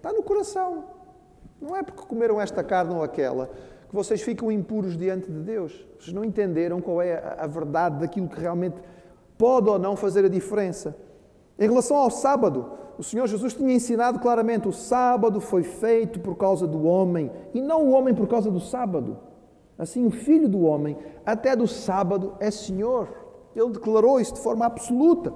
Está 0.00 0.14
no 0.14 0.22
coração. 0.22 0.84
Não 1.60 1.76
é 1.76 1.82
porque 1.82 2.02
comeram 2.06 2.40
esta 2.40 2.64
carne 2.64 2.94
ou 2.94 3.02
aquela 3.02 3.50
que 3.88 3.94
vocês 3.94 4.22
ficam 4.22 4.52
impuros 4.52 4.96
diante 4.96 5.30
de 5.30 5.40
Deus. 5.40 5.84
Vocês 5.98 6.12
não 6.12 6.24
entenderam 6.24 6.80
qual 6.80 7.02
é 7.02 7.36
a 7.36 7.46
verdade 7.46 7.98
daquilo 7.98 8.28
que 8.28 8.40
realmente 8.40 8.76
pode 9.36 9.68
ou 9.68 9.78
não 9.78 9.96
fazer 9.96 10.24
a 10.24 10.28
diferença. 10.28 10.96
Em 11.58 11.68
relação 11.68 11.96
ao 11.96 12.10
sábado, 12.10 12.70
o 12.96 13.02
Senhor 13.02 13.26
Jesus 13.26 13.52
tinha 13.52 13.74
ensinado 13.74 14.20
claramente: 14.20 14.68
o 14.68 14.72
sábado 14.72 15.40
foi 15.40 15.62
feito 15.62 16.20
por 16.20 16.36
causa 16.36 16.66
do 16.66 16.84
homem 16.84 17.30
e 17.52 17.60
não 17.60 17.86
o 17.86 17.90
homem 17.90 18.14
por 18.14 18.28
causa 18.28 18.50
do 18.50 18.60
sábado. 18.60 19.18
Assim, 19.76 20.06
o 20.06 20.10
filho 20.10 20.48
do 20.48 20.60
homem, 20.60 20.96
até 21.24 21.56
do 21.56 21.66
sábado, 21.66 22.34
é 22.38 22.50
Senhor. 22.50 23.08
Ele 23.56 23.70
declarou 23.70 24.20
isso 24.20 24.34
de 24.34 24.40
forma 24.40 24.66
absoluta. 24.66 25.32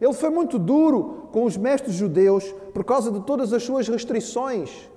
Ele 0.00 0.12
foi 0.12 0.30
muito 0.30 0.58
duro 0.58 1.28
com 1.32 1.44
os 1.44 1.56
mestres 1.56 1.94
judeus 1.94 2.44
por 2.72 2.84
causa 2.84 3.10
de 3.10 3.20
todas 3.20 3.52
as 3.52 3.62
suas 3.62 3.88
restrições. 3.88 4.90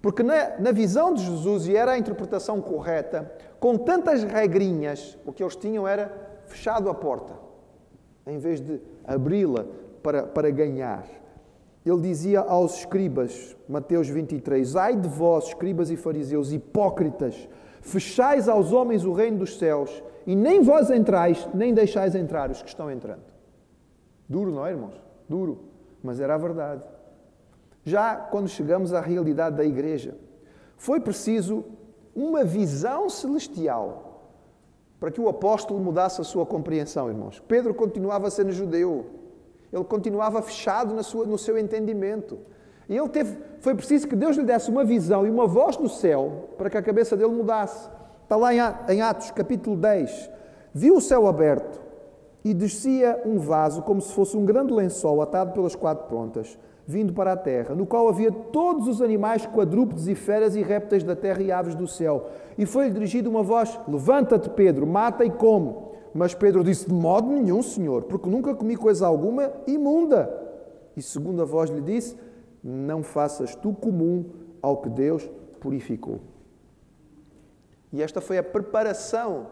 Porque 0.00 0.22
na, 0.22 0.58
na, 0.58 0.72
visão 0.72 1.12
de 1.12 1.24
Jesus, 1.24 1.66
e 1.66 1.76
era 1.76 1.92
a 1.92 1.98
interpretação 1.98 2.60
correta, 2.60 3.32
com 3.58 3.76
tantas 3.76 4.22
regrinhas, 4.22 5.18
o 5.26 5.32
que 5.32 5.42
eles 5.42 5.56
tinham 5.56 5.88
era 5.88 6.40
fechado 6.46 6.88
a 6.88 6.94
porta, 6.94 7.34
em 8.26 8.38
vez 8.38 8.60
de 8.60 8.80
abri-la 9.04 9.66
para, 10.02 10.22
para 10.22 10.50
ganhar. 10.50 11.04
Ele 11.84 12.00
dizia 12.00 12.40
aos 12.40 12.78
escribas, 12.78 13.56
Mateus 13.68 14.08
23, 14.08 14.76
Ai 14.76 14.96
de 14.96 15.08
vós, 15.08 15.48
escribas 15.48 15.90
e 15.90 15.96
fariseus, 15.96 16.52
hipócritas, 16.52 17.48
fechais 17.80 18.48
aos 18.48 18.72
homens 18.72 19.04
o 19.04 19.12
reino 19.12 19.38
dos 19.38 19.58
céus, 19.58 20.02
e 20.26 20.36
nem 20.36 20.60
vós 20.62 20.90
entrais, 20.90 21.48
nem 21.54 21.72
deixais 21.72 22.14
entrar 22.14 22.50
os 22.50 22.62
que 22.62 22.68
estão 22.68 22.90
entrando. 22.90 23.22
Duro, 24.28 24.52
não 24.52 24.66
é, 24.66 24.70
irmãos? 24.70 25.00
Duro, 25.28 25.64
mas 26.02 26.20
era 26.20 26.34
a 26.34 26.38
verdade. 26.38 26.82
Já 27.84 28.16
quando 28.16 28.48
chegamos 28.48 28.92
à 28.92 29.00
realidade 29.00 29.56
da 29.56 29.64
igreja, 29.64 30.16
foi 30.76 31.00
preciso 31.00 31.64
uma 32.14 32.44
visão 32.44 33.08
celestial 33.08 34.08
para 34.98 35.10
que 35.10 35.20
o 35.20 35.28
apóstolo 35.28 35.78
mudasse 35.80 36.20
a 36.20 36.24
sua 36.24 36.44
compreensão, 36.44 37.08
irmãos. 37.08 37.40
Pedro 37.46 37.72
continuava 37.72 38.30
sendo 38.30 38.50
judeu, 38.50 39.06
ele 39.72 39.84
continuava 39.84 40.42
fechado 40.42 40.94
na 40.94 41.02
sua, 41.02 41.24
no 41.24 41.38
seu 41.38 41.56
entendimento. 41.56 42.38
E 42.88 42.96
ele 42.96 43.08
teve, 43.08 43.38
foi 43.60 43.74
preciso 43.74 44.08
que 44.08 44.16
Deus 44.16 44.36
lhe 44.36 44.42
desse 44.42 44.70
uma 44.70 44.84
visão 44.84 45.26
e 45.26 45.30
uma 45.30 45.46
voz 45.46 45.76
do 45.76 45.88
céu 45.88 46.48
para 46.56 46.68
que 46.70 46.76
a 46.76 46.82
cabeça 46.82 47.16
dele 47.16 47.32
mudasse. 47.32 47.88
Está 48.22 48.34
lá 48.36 48.52
em 48.52 49.00
Atos, 49.00 49.30
capítulo 49.30 49.76
10. 49.76 50.30
Viu 50.74 50.96
o 50.96 51.00
céu 51.00 51.26
aberto 51.26 51.80
e 52.44 52.52
descia 52.52 53.22
um 53.24 53.38
vaso 53.38 53.82
como 53.82 54.00
se 54.00 54.12
fosse 54.12 54.36
um 54.36 54.44
grande 54.44 54.72
lençol 54.72 55.20
atado 55.22 55.52
pelas 55.52 55.74
quatro 55.74 56.08
pontas 56.08 56.58
vindo 56.88 57.12
para 57.12 57.34
a 57.34 57.36
terra, 57.36 57.74
no 57.74 57.84
qual 57.84 58.08
havia 58.08 58.32
todos 58.32 58.88
os 58.88 59.02
animais 59.02 59.44
quadrúpedes 59.44 60.08
e 60.08 60.14
feras 60.14 60.56
e 60.56 60.62
répteis 60.62 61.04
da 61.04 61.14
terra 61.14 61.42
e 61.42 61.52
aves 61.52 61.74
do 61.74 61.86
céu. 61.86 62.30
E 62.56 62.64
foi-lhe 62.64 62.94
dirigida 62.94 63.28
uma 63.28 63.42
voz: 63.42 63.78
Levanta-te, 63.86 64.48
Pedro, 64.48 64.86
mata 64.86 65.22
e 65.22 65.30
come. 65.30 65.74
Mas 66.14 66.32
Pedro 66.32 66.64
disse: 66.64 66.86
De 66.86 66.94
modo 66.94 67.28
nenhum, 67.28 67.62
Senhor, 67.62 68.04
porque 68.04 68.30
nunca 68.30 68.54
comi 68.54 68.74
coisa 68.74 69.06
alguma 69.06 69.52
imunda. 69.66 70.32
E 70.96 71.02
segunda 71.02 71.44
voz 71.44 71.68
lhe 71.68 71.82
disse: 71.82 72.16
Não 72.64 73.02
faças 73.02 73.54
tu 73.54 73.74
comum 73.74 74.24
ao 74.62 74.78
que 74.78 74.88
Deus 74.88 75.28
purificou. 75.60 76.20
E 77.92 78.02
esta 78.02 78.22
foi 78.22 78.38
a 78.38 78.42
preparação 78.42 79.46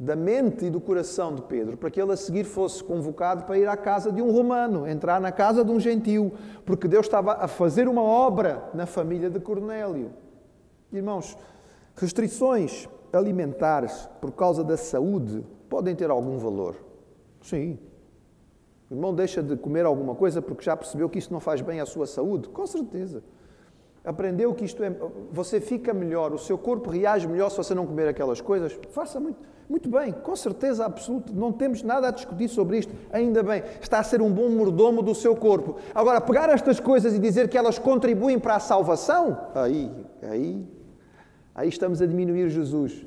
da 0.00 0.14
mente 0.14 0.66
e 0.66 0.70
do 0.70 0.80
coração 0.80 1.34
de 1.34 1.42
Pedro, 1.42 1.76
para 1.76 1.90
que 1.90 2.00
ele 2.00 2.12
a 2.12 2.16
seguir 2.16 2.44
fosse 2.44 2.84
convocado 2.84 3.42
para 3.42 3.58
ir 3.58 3.66
à 3.66 3.76
casa 3.76 4.12
de 4.12 4.22
um 4.22 4.30
romano, 4.30 4.86
entrar 4.86 5.20
na 5.20 5.32
casa 5.32 5.64
de 5.64 5.72
um 5.72 5.80
gentil, 5.80 6.32
porque 6.64 6.86
Deus 6.86 7.06
estava 7.06 7.32
a 7.32 7.48
fazer 7.48 7.88
uma 7.88 8.02
obra 8.02 8.70
na 8.72 8.86
família 8.86 9.28
de 9.28 9.40
Cornélio. 9.40 10.12
Irmãos, 10.92 11.36
restrições 11.96 12.88
alimentares 13.12 14.08
por 14.20 14.30
causa 14.30 14.62
da 14.62 14.76
saúde 14.76 15.44
podem 15.68 15.96
ter 15.96 16.10
algum 16.10 16.38
valor. 16.38 16.76
Sim. 17.42 17.76
O 18.88 18.94
irmão 18.94 19.12
deixa 19.12 19.42
de 19.42 19.56
comer 19.56 19.84
alguma 19.84 20.14
coisa 20.14 20.40
porque 20.40 20.62
já 20.62 20.76
percebeu 20.76 21.08
que 21.08 21.18
isso 21.18 21.32
não 21.32 21.40
faz 21.40 21.60
bem 21.60 21.80
à 21.80 21.86
sua 21.86 22.06
saúde? 22.06 22.48
Com 22.50 22.66
certeza. 22.68 23.24
Aprendeu 24.04 24.54
que 24.54 24.64
isto 24.64 24.80
é. 24.84 24.94
Você 25.32 25.60
fica 25.60 25.92
melhor, 25.92 26.32
o 26.32 26.38
seu 26.38 26.56
corpo 26.56 26.88
reage 26.88 27.26
melhor 27.26 27.50
se 27.50 27.56
você 27.56 27.74
não 27.74 27.84
comer 27.84 28.06
aquelas 28.06 28.40
coisas? 28.40 28.78
Faça 28.90 29.18
muito 29.18 29.57
muito 29.68 29.90
bem, 29.90 30.12
com 30.12 30.34
certeza 30.34 30.86
absoluta, 30.86 31.30
não 31.32 31.52
temos 31.52 31.82
nada 31.82 32.08
a 32.08 32.10
discutir 32.10 32.48
sobre 32.48 32.78
isto, 32.78 32.94
ainda 33.12 33.42
bem, 33.42 33.62
está 33.80 33.98
a 33.98 34.02
ser 34.02 34.22
um 34.22 34.32
bom 34.32 34.48
mordomo 34.48 35.02
do 35.02 35.14
seu 35.14 35.36
corpo. 35.36 35.76
Agora, 35.94 36.22
pegar 36.22 36.48
estas 36.48 36.80
coisas 36.80 37.12
e 37.12 37.18
dizer 37.18 37.48
que 37.48 37.58
elas 37.58 37.78
contribuem 37.78 38.38
para 38.38 38.56
a 38.56 38.60
salvação, 38.60 39.38
aí, 39.54 39.90
aí, 40.22 40.66
aí 41.54 41.68
estamos 41.68 42.00
a 42.00 42.06
diminuir 42.06 42.48
Jesus. 42.48 43.04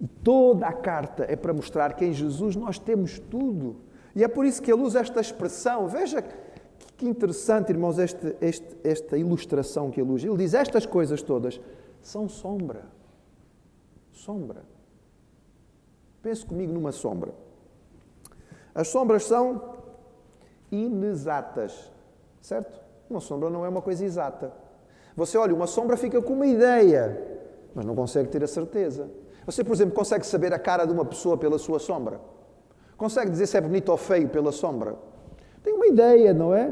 E 0.00 0.06
toda 0.06 0.66
a 0.66 0.72
carta 0.72 1.26
é 1.28 1.36
para 1.36 1.52
mostrar 1.52 1.92
que 1.92 2.06
em 2.06 2.12
Jesus 2.14 2.56
nós 2.56 2.78
temos 2.78 3.18
tudo. 3.18 3.76
E 4.16 4.24
é 4.24 4.28
por 4.28 4.46
isso 4.46 4.62
que 4.62 4.72
ele 4.72 4.80
usa 4.80 5.00
esta 5.00 5.20
expressão. 5.20 5.88
Veja 5.88 6.24
que 6.96 7.06
interessante, 7.06 7.70
irmãos, 7.70 7.98
este, 7.98 8.34
este, 8.40 8.76
esta 8.82 9.18
ilustração 9.18 9.90
que 9.90 10.00
ele 10.00 10.10
usa. 10.10 10.26
Ele 10.26 10.36
diz: 10.38 10.54
Estas 10.54 10.86
coisas 10.86 11.20
todas 11.20 11.60
são 12.00 12.28
sombra. 12.28 12.86
Sombra. 14.12 14.77
Pense 16.22 16.44
comigo 16.44 16.72
numa 16.72 16.92
sombra. 16.92 17.32
As 18.74 18.88
sombras 18.88 19.24
são 19.24 19.76
inexatas, 20.70 21.90
certo? 22.40 22.80
Uma 23.08 23.20
sombra 23.20 23.48
não 23.50 23.64
é 23.64 23.68
uma 23.68 23.82
coisa 23.82 24.04
exata. 24.04 24.52
Você 25.16 25.36
olha 25.38 25.54
uma 25.54 25.66
sombra, 25.66 25.96
fica 25.96 26.20
com 26.20 26.34
uma 26.34 26.46
ideia, 26.46 27.40
mas 27.74 27.84
não 27.84 27.94
consegue 27.94 28.28
ter 28.28 28.42
a 28.44 28.46
certeza. 28.46 29.10
Você, 29.46 29.64
por 29.64 29.72
exemplo, 29.72 29.94
consegue 29.94 30.26
saber 30.26 30.52
a 30.52 30.58
cara 30.58 30.84
de 30.84 30.92
uma 30.92 31.04
pessoa 31.04 31.36
pela 31.36 31.58
sua 31.58 31.78
sombra? 31.78 32.20
Consegue 32.96 33.30
dizer 33.30 33.46
se 33.46 33.56
é 33.56 33.60
bonito 33.60 33.88
ou 33.88 33.96
feio 33.96 34.28
pela 34.28 34.52
sombra? 34.52 34.96
Tem 35.62 35.72
uma 35.72 35.86
ideia, 35.86 36.34
não 36.34 36.54
é? 36.54 36.70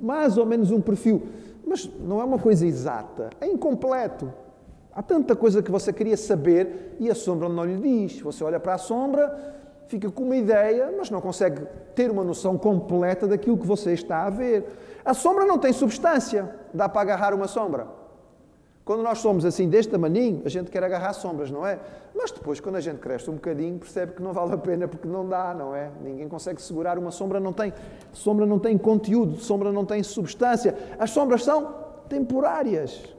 Mais 0.00 0.38
ou 0.38 0.46
menos 0.46 0.70
um 0.70 0.80
perfil, 0.80 1.26
mas 1.66 1.90
não 2.00 2.20
é 2.20 2.24
uma 2.24 2.38
coisa 2.38 2.64
exata, 2.64 3.30
é 3.40 3.46
incompleto. 3.46 4.32
Há 4.96 5.02
tanta 5.02 5.36
coisa 5.36 5.62
que 5.62 5.70
você 5.70 5.92
queria 5.92 6.16
saber 6.16 6.96
e 6.98 7.10
a 7.10 7.14
sombra 7.14 7.50
não 7.50 7.66
lhe 7.66 7.76
diz. 7.76 8.18
Você 8.22 8.42
olha 8.42 8.58
para 8.58 8.72
a 8.72 8.78
sombra, 8.78 9.54
fica 9.88 10.10
com 10.10 10.22
uma 10.22 10.36
ideia, 10.36 10.90
mas 10.96 11.10
não 11.10 11.20
consegue 11.20 11.60
ter 11.94 12.10
uma 12.10 12.24
noção 12.24 12.56
completa 12.56 13.26
daquilo 13.26 13.58
que 13.58 13.66
você 13.66 13.92
está 13.92 14.24
a 14.24 14.30
ver. 14.30 14.64
A 15.04 15.12
sombra 15.12 15.44
não 15.44 15.58
tem 15.58 15.70
substância. 15.70 16.50
Dá 16.72 16.88
para 16.88 17.02
agarrar 17.02 17.34
uma 17.34 17.46
sombra. 17.46 17.86
Quando 18.86 19.02
nós 19.02 19.18
somos 19.18 19.44
assim 19.44 19.68
deste 19.68 19.92
tamanho, 19.92 20.40
a 20.46 20.48
gente 20.48 20.70
quer 20.70 20.82
agarrar 20.82 21.12
sombras, 21.12 21.50
não 21.50 21.66
é? 21.66 21.78
Mas 22.14 22.30
depois, 22.30 22.58
quando 22.58 22.76
a 22.76 22.80
gente 22.80 22.98
cresce 22.98 23.28
um 23.28 23.34
bocadinho, 23.34 23.78
percebe 23.78 24.12
que 24.12 24.22
não 24.22 24.32
vale 24.32 24.54
a 24.54 24.56
pena 24.56 24.88
porque 24.88 25.06
não 25.06 25.28
dá, 25.28 25.52
não 25.52 25.74
é? 25.74 25.90
Ninguém 26.02 26.26
consegue 26.26 26.62
segurar 26.62 26.98
uma 26.98 27.10
sombra, 27.10 27.38
não 27.38 27.52
tem 27.52 27.70
sombra 28.14 28.46
não 28.46 28.58
tem 28.58 28.78
conteúdo, 28.78 29.36
sombra 29.36 29.70
não 29.70 29.84
tem 29.84 30.02
substância. 30.02 30.74
As 30.98 31.10
sombras 31.10 31.44
são 31.44 31.74
temporárias. 32.08 33.15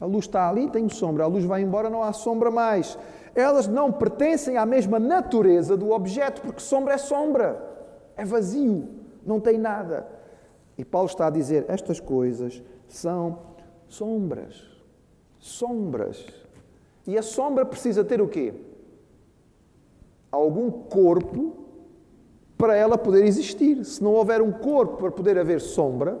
A 0.00 0.04
luz 0.04 0.26
está 0.26 0.48
ali, 0.48 0.70
tem 0.70 0.88
sombra. 0.88 1.24
A 1.24 1.26
luz 1.26 1.44
vai 1.44 1.62
embora, 1.62 1.88
não 1.88 2.02
há 2.02 2.12
sombra 2.12 2.50
mais. 2.50 2.98
Elas 3.34 3.66
não 3.66 3.92
pertencem 3.92 4.56
à 4.56 4.66
mesma 4.66 4.98
natureza 4.98 5.76
do 5.76 5.90
objeto, 5.90 6.42
porque 6.42 6.60
sombra 6.60 6.94
é 6.94 6.98
sombra. 6.98 7.62
É 8.16 8.24
vazio, 8.24 8.88
não 9.24 9.40
tem 9.40 9.58
nada. 9.58 10.06
E 10.78 10.84
Paulo 10.84 11.08
está 11.08 11.26
a 11.26 11.30
dizer: 11.30 11.64
estas 11.68 12.00
coisas 12.00 12.62
são 12.88 13.38
sombras. 13.88 14.62
Sombras. 15.38 16.26
E 17.06 17.16
a 17.16 17.22
sombra 17.22 17.64
precisa 17.64 18.04
ter 18.04 18.20
o 18.20 18.28
quê? 18.28 18.52
Algum 20.30 20.70
corpo 20.70 21.66
para 22.58 22.74
ela 22.74 22.98
poder 22.98 23.24
existir. 23.24 23.84
Se 23.84 24.02
não 24.02 24.12
houver 24.14 24.42
um 24.42 24.52
corpo 24.52 24.96
para 24.96 25.10
poder 25.10 25.38
haver 25.38 25.60
sombra, 25.60 26.18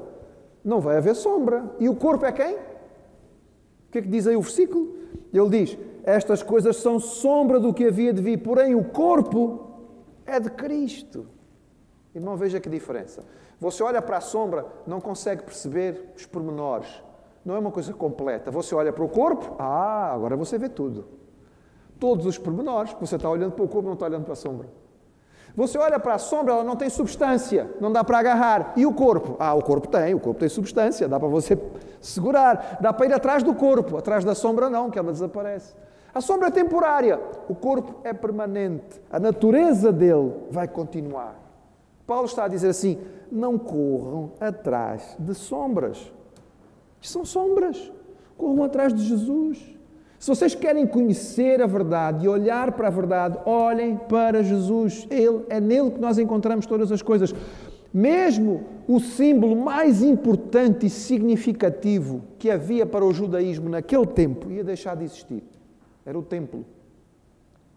não 0.64 0.80
vai 0.80 0.96
haver 0.96 1.14
sombra. 1.14 1.74
E 1.78 1.88
o 1.88 1.96
corpo 1.96 2.24
é 2.24 2.32
quem? 2.32 2.56
Que 3.96 4.00
é 4.00 4.02
que 4.02 4.08
diz 4.08 4.26
aí 4.26 4.36
o 4.36 4.42
versículo? 4.42 4.94
Ele 5.32 5.48
diz: 5.48 5.78
Estas 6.04 6.42
coisas 6.42 6.76
são 6.76 7.00
sombra 7.00 7.58
do 7.58 7.72
que 7.72 7.84
havia 7.84 8.12
de 8.12 8.20
vir, 8.20 8.38
porém 8.38 8.74
o 8.74 8.84
corpo 8.84 9.70
é 10.26 10.38
de 10.38 10.50
Cristo. 10.50 11.26
Irmão, 12.14 12.36
veja 12.36 12.60
que 12.60 12.68
diferença. 12.68 13.24
Você 13.58 13.82
olha 13.82 14.02
para 14.02 14.18
a 14.18 14.20
sombra, 14.20 14.66
não 14.86 15.00
consegue 15.00 15.42
perceber 15.42 16.12
os 16.16 16.26
pormenores. 16.26 17.02
Não 17.44 17.54
é 17.54 17.58
uma 17.58 17.70
coisa 17.70 17.92
completa. 17.92 18.50
Você 18.50 18.74
olha 18.74 18.92
para 18.92 19.04
o 19.04 19.08
corpo, 19.08 19.54
ah, 19.58 20.12
agora 20.12 20.36
você 20.36 20.58
vê 20.58 20.68
tudo. 20.68 21.06
Todos 21.98 22.26
os 22.26 22.36
pormenores. 22.36 22.94
Você 23.00 23.16
está 23.16 23.30
olhando 23.30 23.52
para 23.52 23.64
o 23.64 23.68
corpo, 23.68 23.86
não 23.86 23.94
está 23.94 24.06
olhando 24.06 24.24
para 24.24 24.32
a 24.32 24.36
sombra. 24.36 24.68
Você 25.56 25.78
olha 25.78 25.98
para 25.98 26.14
a 26.14 26.18
sombra, 26.18 26.52
ela 26.52 26.62
não 26.62 26.76
tem 26.76 26.90
substância, 26.90 27.70
não 27.80 27.90
dá 27.90 28.04
para 28.04 28.18
agarrar. 28.18 28.74
E 28.76 28.84
o 28.84 28.92
corpo? 28.92 29.36
Ah, 29.38 29.54
o 29.54 29.62
corpo 29.62 29.88
tem, 29.88 30.14
o 30.14 30.20
corpo 30.20 30.38
tem 30.38 30.50
substância, 30.50 31.08
dá 31.08 31.18
para 31.18 31.28
você 31.28 31.58
segurar, 31.98 32.76
dá 32.78 32.92
para 32.92 33.06
ir 33.06 33.12
atrás 33.14 33.42
do 33.42 33.54
corpo, 33.54 33.96
atrás 33.96 34.22
da 34.22 34.34
sombra 34.34 34.68
não, 34.68 34.90
que 34.90 34.98
ela 34.98 35.10
desaparece. 35.10 35.74
A 36.14 36.20
sombra 36.20 36.48
é 36.48 36.50
temporária, 36.50 37.18
o 37.48 37.54
corpo 37.54 38.00
é 38.04 38.12
permanente, 38.12 39.00
a 39.10 39.18
natureza 39.18 39.90
dele 39.90 40.34
vai 40.50 40.68
continuar. 40.68 41.34
Paulo 42.06 42.26
está 42.26 42.44
a 42.44 42.48
dizer 42.48 42.68
assim: 42.68 43.00
não 43.32 43.58
corram 43.58 44.32
atrás 44.38 45.16
de 45.18 45.34
sombras. 45.34 46.12
São 47.00 47.24
sombras. 47.24 47.92
Corram 48.36 48.64
atrás 48.64 48.92
de 48.92 49.02
Jesus. 49.02 49.75
Se 50.18 50.28
vocês 50.28 50.54
querem 50.54 50.86
conhecer 50.86 51.60
a 51.60 51.66
verdade 51.66 52.24
e 52.24 52.28
olhar 52.28 52.72
para 52.72 52.88
a 52.88 52.90
verdade, 52.90 53.38
olhem 53.44 53.96
para 53.96 54.42
Jesus. 54.42 55.06
Ele 55.10 55.44
é 55.48 55.60
nele 55.60 55.90
que 55.90 56.00
nós 56.00 56.18
encontramos 56.18 56.66
todas 56.66 56.90
as 56.90 57.02
coisas. 57.02 57.34
Mesmo 57.92 58.64
o 58.88 58.98
símbolo 58.98 59.56
mais 59.56 60.02
importante 60.02 60.86
e 60.86 60.90
significativo 60.90 62.22
que 62.38 62.50
havia 62.50 62.86
para 62.86 63.04
o 63.04 63.12
judaísmo 63.12 63.68
naquele 63.68 64.06
tempo 64.06 64.50
ia 64.50 64.64
deixar 64.64 64.96
de 64.96 65.04
existir. 65.04 65.42
Era 66.04 66.18
o 66.18 66.22
templo. 66.22 66.64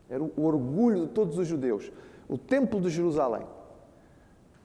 Era 0.10 0.24
o 0.24 0.32
orgulho 0.44 1.02
de 1.02 1.08
todos 1.08 1.38
os 1.38 1.48
judeus. 1.48 1.92
O 2.28 2.38
templo 2.38 2.80
de 2.80 2.90
Jerusalém. 2.90 3.44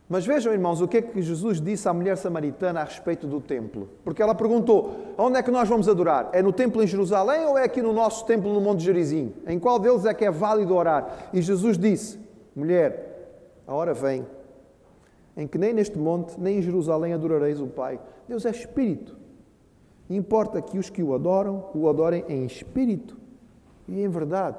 Mas 0.09 0.27
vejam, 0.27 0.53
irmãos, 0.53 0.81
o 0.81 0.88
que 0.88 0.99
é 0.99 1.03
que 1.03 1.23
Jesus 1.23 1.61
disse 1.61 1.88
à 1.88 1.95
mulher 1.95 2.17
samaritana 2.17 2.81
a 2.81 2.85
respeito 2.85 3.27
do 3.27 3.40
templo. 3.40 3.88
Porque 4.05 4.23
ela 4.23 4.35
perguntou: 4.35 5.14
onde 5.17 5.38
é 5.38 5.43
que 5.43 5.51
nós 5.51 5.69
vamos 5.69 5.88
adorar? 5.88 6.29
É 6.33 6.43
no 6.43 6.53
templo 6.53 6.83
em 6.83 6.87
Jerusalém 6.87 7.47
ou 7.47 7.57
é 7.57 7.64
aqui 7.64 7.81
no 7.81 7.93
nosso 7.93 8.27
templo 8.27 8.53
no 8.53 8.61
Monte 8.61 8.83
Gerizim? 8.83 9.33
Em 9.47 9.59
qual 9.59 9.79
deles 9.79 10.05
é 10.05 10.12
que 10.12 10.25
é 10.25 10.31
válido 10.31 10.75
orar? 10.75 11.31
E 11.33 11.40
Jesus 11.40 11.79
disse: 11.79 12.19
mulher, 12.55 13.62
a 13.67 13.75
hora 13.75 13.95
vem 13.95 14.27
em 15.37 15.47
que 15.47 15.59
nem 15.59 15.73
neste 15.73 15.99
monte, 15.99 16.38
nem 16.38 16.59
em 16.59 16.62
Jerusalém 16.62 17.12
adorareis 17.12 17.61
o 17.61 17.67
Pai. 17.67 17.99
Deus 18.29 18.47
é 18.47 18.51
Espírito. 18.51 19.17
E 20.09 20.17
importa 20.17 20.61
que 20.62 20.79
os 20.79 20.90
que 20.90 21.03
o 21.03 21.14
adoram, 21.14 21.71
o 21.75 21.88
adorem 21.88 22.25
em 22.29 22.45
Espírito 22.45 23.17
e 23.88 24.03
em 24.03 24.09
verdade. 24.09 24.59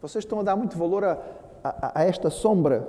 Vocês 0.00 0.24
estão 0.24 0.40
a 0.40 0.42
dar 0.42 0.56
muito 0.56 0.76
valor 0.76 1.04
a, 1.04 1.18
a, 1.62 2.00
a 2.00 2.04
esta 2.04 2.30
sombra, 2.30 2.88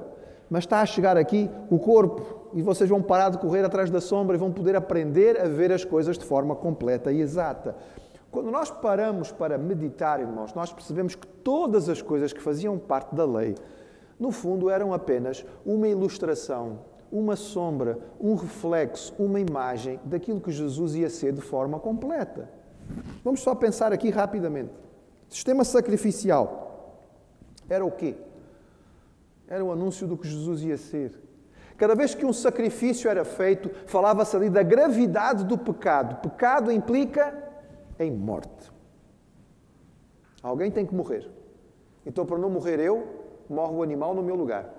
mas 0.52 0.66
está 0.66 0.82
a 0.82 0.86
chegar 0.86 1.16
aqui 1.16 1.50
o 1.70 1.80
corpo 1.80 2.50
e 2.54 2.62
vocês 2.62 2.90
vão 2.90 3.02
parar 3.02 3.30
de 3.30 3.38
correr 3.38 3.64
atrás 3.64 3.90
da 3.90 4.02
sombra 4.02 4.36
e 4.36 4.40
vão 4.40 4.52
poder 4.52 4.76
aprender 4.76 5.40
a 5.40 5.48
ver 5.48 5.72
as 5.72 5.86
coisas 5.86 6.18
de 6.18 6.26
forma 6.26 6.54
completa 6.54 7.10
e 7.10 7.22
exata. 7.22 7.74
Quando 8.30 8.52
nós 8.52 8.70
paramos 8.70 9.32
para 9.32 9.58
meditar, 9.58 10.20
irmãos, 10.20 10.54
nós 10.54 10.74
percebemos 10.74 11.16
que 11.16 11.26
todas 11.26 11.88
as 11.88 12.02
coisas 12.02 12.34
que 12.34 12.42
faziam 12.42 12.78
parte 12.78 13.16
da 13.16 13.26
lei, 13.26 13.56
no 14.20 14.30
fundo, 14.30 14.70
eram 14.70 14.94
apenas 14.94 15.46
uma 15.66 15.88
ilustração, 15.88 16.80
uma 17.10 17.38
sombra, 17.38 17.98
um 18.20 18.36
reflexo, 18.36 19.14
uma 19.18 19.40
imagem 19.40 20.02
daquilo 20.04 20.42
que 20.42 20.52
Jesus 20.52 20.96
ia 20.96 21.10
ser 21.10 21.32
de 21.32 21.42
forma 21.42 21.80
completa. 21.80 22.50
Vamos 23.24 23.40
só 23.40 23.56
pensar 23.56 23.94
aqui 23.94 24.10
rapidamente. 24.10 24.72
Sistema 25.30 25.64
sacrificial 25.64 27.00
era 27.70 27.86
o 27.86 27.92
quê? 27.92 28.18
Era 29.52 29.66
o 29.66 29.70
anúncio 29.70 30.08
do 30.08 30.16
que 30.16 30.26
Jesus 30.26 30.64
ia 30.64 30.78
ser. 30.78 31.12
Cada 31.78 31.94
vez 31.94 32.16
que 32.16 32.26
um 32.26 32.32
sacrifício 32.32 33.10
era 33.10 33.26
feito, 33.26 33.70
falava-se 33.86 34.34
ali 34.34 34.50
da 34.50 34.64
gravidade 34.64 35.44
do 35.44 35.58
pecado. 35.58 36.22
Pecado 36.22 36.72
implica 36.72 37.38
em 38.00 38.10
morte. 38.10 38.72
Alguém 40.42 40.72
tem 40.72 40.86
que 40.86 40.96
morrer. 40.96 41.30
Então, 42.06 42.26
para 42.26 42.38
não 42.38 42.50
morrer 42.50 42.80
eu, 42.80 43.06
morre 43.50 43.76
o 43.76 43.84
animal 43.84 44.16
no 44.16 44.24
meu 44.24 44.36
lugar. 44.36 44.70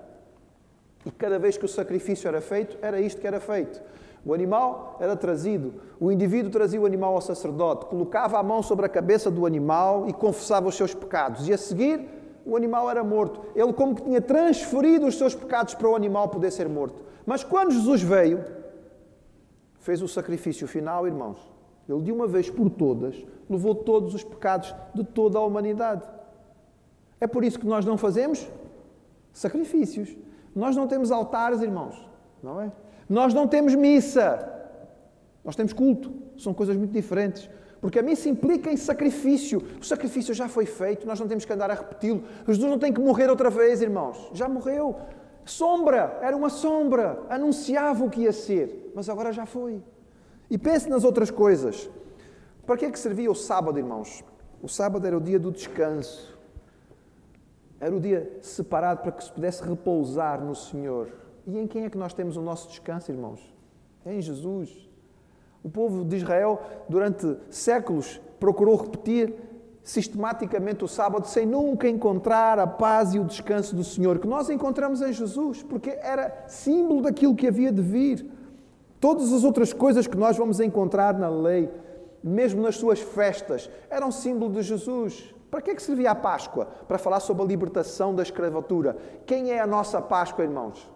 E 1.05 1.11
cada 1.11 1.37
vez 1.37 1.55
que 1.55 1.65
o 1.65 1.69
sacrifício 1.69 2.27
era 2.27 2.41
feito, 2.41 2.75
era 2.81 2.99
isto 2.99 3.21
que 3.21 3.27
era 3.27 3.39
feito. 3.39 3.79
O 4.25 4.33
animal 4.33 4.97
era 4.99 5.15
trazido, 5.15 5.75
o 5.99 6.11
indivíduo 6.11 6.49
trazia 6.49 6.81
o 6.81 6.85
animal 6.85 7.13
ao 7.13 7.21
sacerdote, 7.21 7.85
colocava 7.85 8.39
a 8.39 8.43
mão 8.43 8.63
sobre 8.63 8.87
a 8.87 8.89
cabeça 8.89 9.29
do 9.29 9.45
animal 9.45 10.09
e 10.09 10.13
confessava 10.13 10.67
os 10.67 10.75
seus 10.75 10.95
pecados. 10.95 11.47
E 11.47 11.53
a 11.53 11.57
seguir, 11.59 12.22
o 12.45 12.55
animal 12.55 12.89
era 12.89 13.03
morto. 13.03 13.41
Ele, 13.55 13.71
como 13.73 13.95
que 13.95 14.03
tinha 14.03 14.21
transferido 14.21 15.05
os 15.05 15.17
seus 15.17 15.33
pecados 15.33 15.73
para 15.73 15.89
o 15.89 15.95
animal 15.95 16.29
poder 16.29 16.51
ser 16.51 16.67
morto. 16.67 17.01
Mas 17.25 17.43
quando 17.43 17.71
Jesus 17.71 18.01
veio, 18.01 18.43
fez 19.79 20.01
o 20.01 20.07
sacrifício 20.07 20.67
final, 20.67 21.07
irmãos. 21.07 21.37
Ele, 21.87 22.01
de 22.01 22.11
uma 22.11 22.27
vez 22.27 22.49
por 22.49 22.69
todas, 22.69 23.25
levou 23.49 23.75
todos 23.75 24.13
os 24.13 24.23
pecados 24.23 24.73
de 24.93 25.03
toda 25.03 25.37
a 25.37 25.41
humanidade. 25.41 26.03
É 27.19 27.27
por 27.27 27.43
isso 27.43 27.59
que 27.59 27.65
nós 27.65 27.85
não 27.85 27.97
fazemos 27.97 28.47
sacrifícios. 29.31 30.15
Nós 30.55 30.75
não 30.75 30.87
temos 30.87 31.11
altares, 31.11 31.61
irmãos, 31.61 32.07
não 32.41 32.61
é? 32.61 32.71
Nós 33.09 33.33
não 33.33 33.47
temos 33.47 33.75
missa. 33.75 34.49
Nós 35.43 35.55
temos 35.55 35.73
culto. 35.73 36.13
São 36.37 36.53
coisas 36.53 36.75
muito 36.77 36.91
diferentes. 36.91 37.49
Porque 37.83 37.99
a 37.99 38.01
missa 38.01 38.29
implica 38.29 38.71
em 38.71 38.77
sacrifício. 38.77 39.61
O 39.81 39.83
sacrifício 39.83 40.33
já 40.33 40.47
foi 40.47 40.65
feito, 40.65 41.05
nós 41.05 41.19
não 41.19 41.27
temos 41.27 41.43
que 41.43 41.51
andar 41.51 41.69
a 41.69 41.73
repeti-lo. 41.73 42.23
Jesus 42.47 42.71
não 42.71 42.79
tem 42.79 42.93
que 42.93 43.01
morrer 43.01 43.29
outra 43.29 43.49
vez, 43.49 43.81
irmãos. 43.81 44.31
Já 44.33 44.47
morreu. 44.47 44.95
Sombra, 45.43 46.17
era 46.21 46.33
uma 46.33 46.47
sombra, 46.47 47.21
anunciava 47.29 48.05
o 48.05 48.09
que 48.09 48.21
ia 48.21 48.31
ser, 48.31 48.89
mas 48.95 49.09
agora 49.09 49.33
já 49.33 49.45
foi. 49.45 49.83
E 50.49 50.57
pense 50.57 50.87
nas 50.87 51.03
outras 51.03 51.29
coisas. 51.29 51.89
Para 52.65 52.77
que 52.77 52.85
é 52.85 52.89
que 52.89 52.97
servia 52.97 53.29
o 53.29 53.35
sábado, 53.35 53.77
irmãos? 53.77 54.23
O 54.61 54.69
sábado 54.69 55.05
era 55.05 55.17
o 55.17 55.19
dia 55.19 55.37
do 55.37 55.51
descanso. 55.51 56.39
Era 57.81 57.93
o 57.93 57.99
dia 57.99 58.39
separado 58.41 59.01
para 59.01 59.11
que 59.11 59.25
se 59.25 59.31
pudesse 59.33 59.61
repousar 59.61 60.41
no 60.41 60.55
Senhor. 60.55 61.09
E 61.45 61.59
em 61.59 61.67
quem 61.67 61.83
é 61.83 61.89
que 61.89 61.97
nós 61.97 62.13
temos 62.13 62.37
o 62.37 62.41
nosso 62.41 62.69
descanso, 62.69 63.11
irmãos? 63.11 63.41
É 64.05 64.13
em 64.13 64.21
Jesus. 64.21 64.92
O 65.63 65.69
povo 65.69 66.03
de 66.03 66.17
Israel, 66.17 66.61
durante 66.89 67.37
séculos, 67.49 68.19
procurou 68.37 68.75
repetir 68.75 69.33
sistematicamente 69.81 70.83
o 70.83 70.87
sábado 70.87 71.25
sem 71.27 71.45
nunca 71.45 71.87
encontrar 71.87 72.59
a 72.59 72.67
paz 72.67 73.13
e 73.13 73.19
o 73.19 73.23
descanso 73.23 73.75
do 73.75 73.83
Senhor, 73.83 74.19
que 74.19 74.27
nós 74.27 74.49
encontramos 74.49 75.01
em 75.01 75.13
Jesus, 75.13 75.63
porque 75.63 75.89
era 76.01 76.45
símbolo 76.47 77.01
daquilo 77.01 77.35
que 77.35 77.47
havia 77.47 77.71
de 77.71 77.81
vir. 77.81 78.25
Todas 78.99 79.31
as 79.31 79.43
outras 79.43 79.73
coisas 79.73 80.07
que 80.07 80.17
nós 80.17 80.37
vamos 80.37 80.59
encontrar 80.59 81.17
na 81.17 81.29
lei, 81.29 81.69
mesmo 82.21 82.61
nas 82.61 82.75
suas 82.75 82.99
festas, 82.99 83.69
eram 83.89 84.11
símbolo 84.11 84.51
de 84.51 84.61
Jesus. 84.61 85.33
Para 85.51 85.61
que 85.61 85.71
é 85.71 85.75
que 85.75 85.83
servia 85.83 86.11
a 86.11 86.15
Páscoa? 86.15 86.65
Para 86.87 86.97
falar 86.97 87.19
sobre 87.19 87.43
a 87.43 87.45
libertação 87.45 88.15
da 88.15 88.23
escravatura. 88.23 88.97
Quem 89.25 89.51
é 89.51 89.59
a 89.59 89.67
nossa 89.67 90.01
Páscoa, 90.01 90.43
irmãos? 90.43 90.89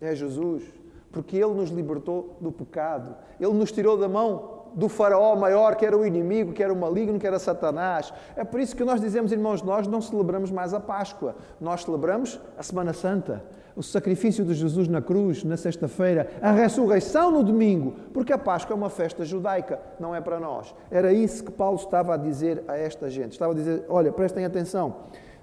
É 0.00 0.14
Jesus 0.14 0.83
porque 1.14 1.36
Ele 1.36 1.54
nos 1.54 1.70
libertou 1.70 2.36
do 2.40 2.50
pecado. 2.50 3.14
Ele 3.40 3.52
nos 3.52 3.70
tirou 3.70 3.96
da 3.96 4.08
mão 4.08 4.64
do 4.74 4.88
faraó 4.88 5.36
maior, 5.36 5.76
que 5.76 5.86
era 5.86 5.96
o 5.96 6.04
inimigo, 6.04 6.52
que 6.52 6.60
era 6.60 6.72
o 6.72 6.76
maligno, 6.76 7.16
que 7.18 7.26
era 7.26 7.38
Satanás. 7.38 8.12
É 8.34 8.42
por 8.42 8.58
isso 8.58 8.74
que 8.74 8.84
nós 8.84 9.00
dizemos, 9.00 9.30
irmãos, 9.30 9.62
nós 9.62 9.86
não 9.86 10.00
celebramos 10.00 10.50
mais 10.50 10.74
a 10.74 10.80
Páscoa. 10.80 11.36
Nós 11.60 11.84
celebramos 11.84 12.40
a 12.58 12.62
Semana 12.64 12.92
Santa, 12.92 13.44
o 13.76 13.82
sacrifício 13.82 14.44
de 14.44 14.54
Jesus 14.54 14.88
na 14.88 15.00
cruz, 15.00 15.44
na 15.44 15.56
sexta-feira, 15.56 16.28
a 16.42 16.50
ressurreição 16.50 17.30
no 17.30 17.44
domingo, 17.44 17.94
porque 18.12 18.32
a 18.32 18.38
Páscoa 18.38 18.74
é 18.74 18.76
uma 18.76 18.90
festa 18.90 19.24
judaica, 19.24 19.80
não 20.00 20.12
é 20.12 20.20
para 20.20 20.40
nós. 20.40 20.74
Era 20.90 21.12
isso 21.12 21.44
que 21.44 21.52
Paulo 21.52 21.76
estava 21.76 22.14
a 22.14 22.16
dizer 22.16 22.64
a 22.66 22.76
esta 22.76 23.08
gente. 23.08 23.32
Estava 23.32 23.52
a 23.52 23.54
dizer, 23.54 23.84
olha, 23.88 24.10
prestem 24.10 24.44
atenção, 24.44 24.96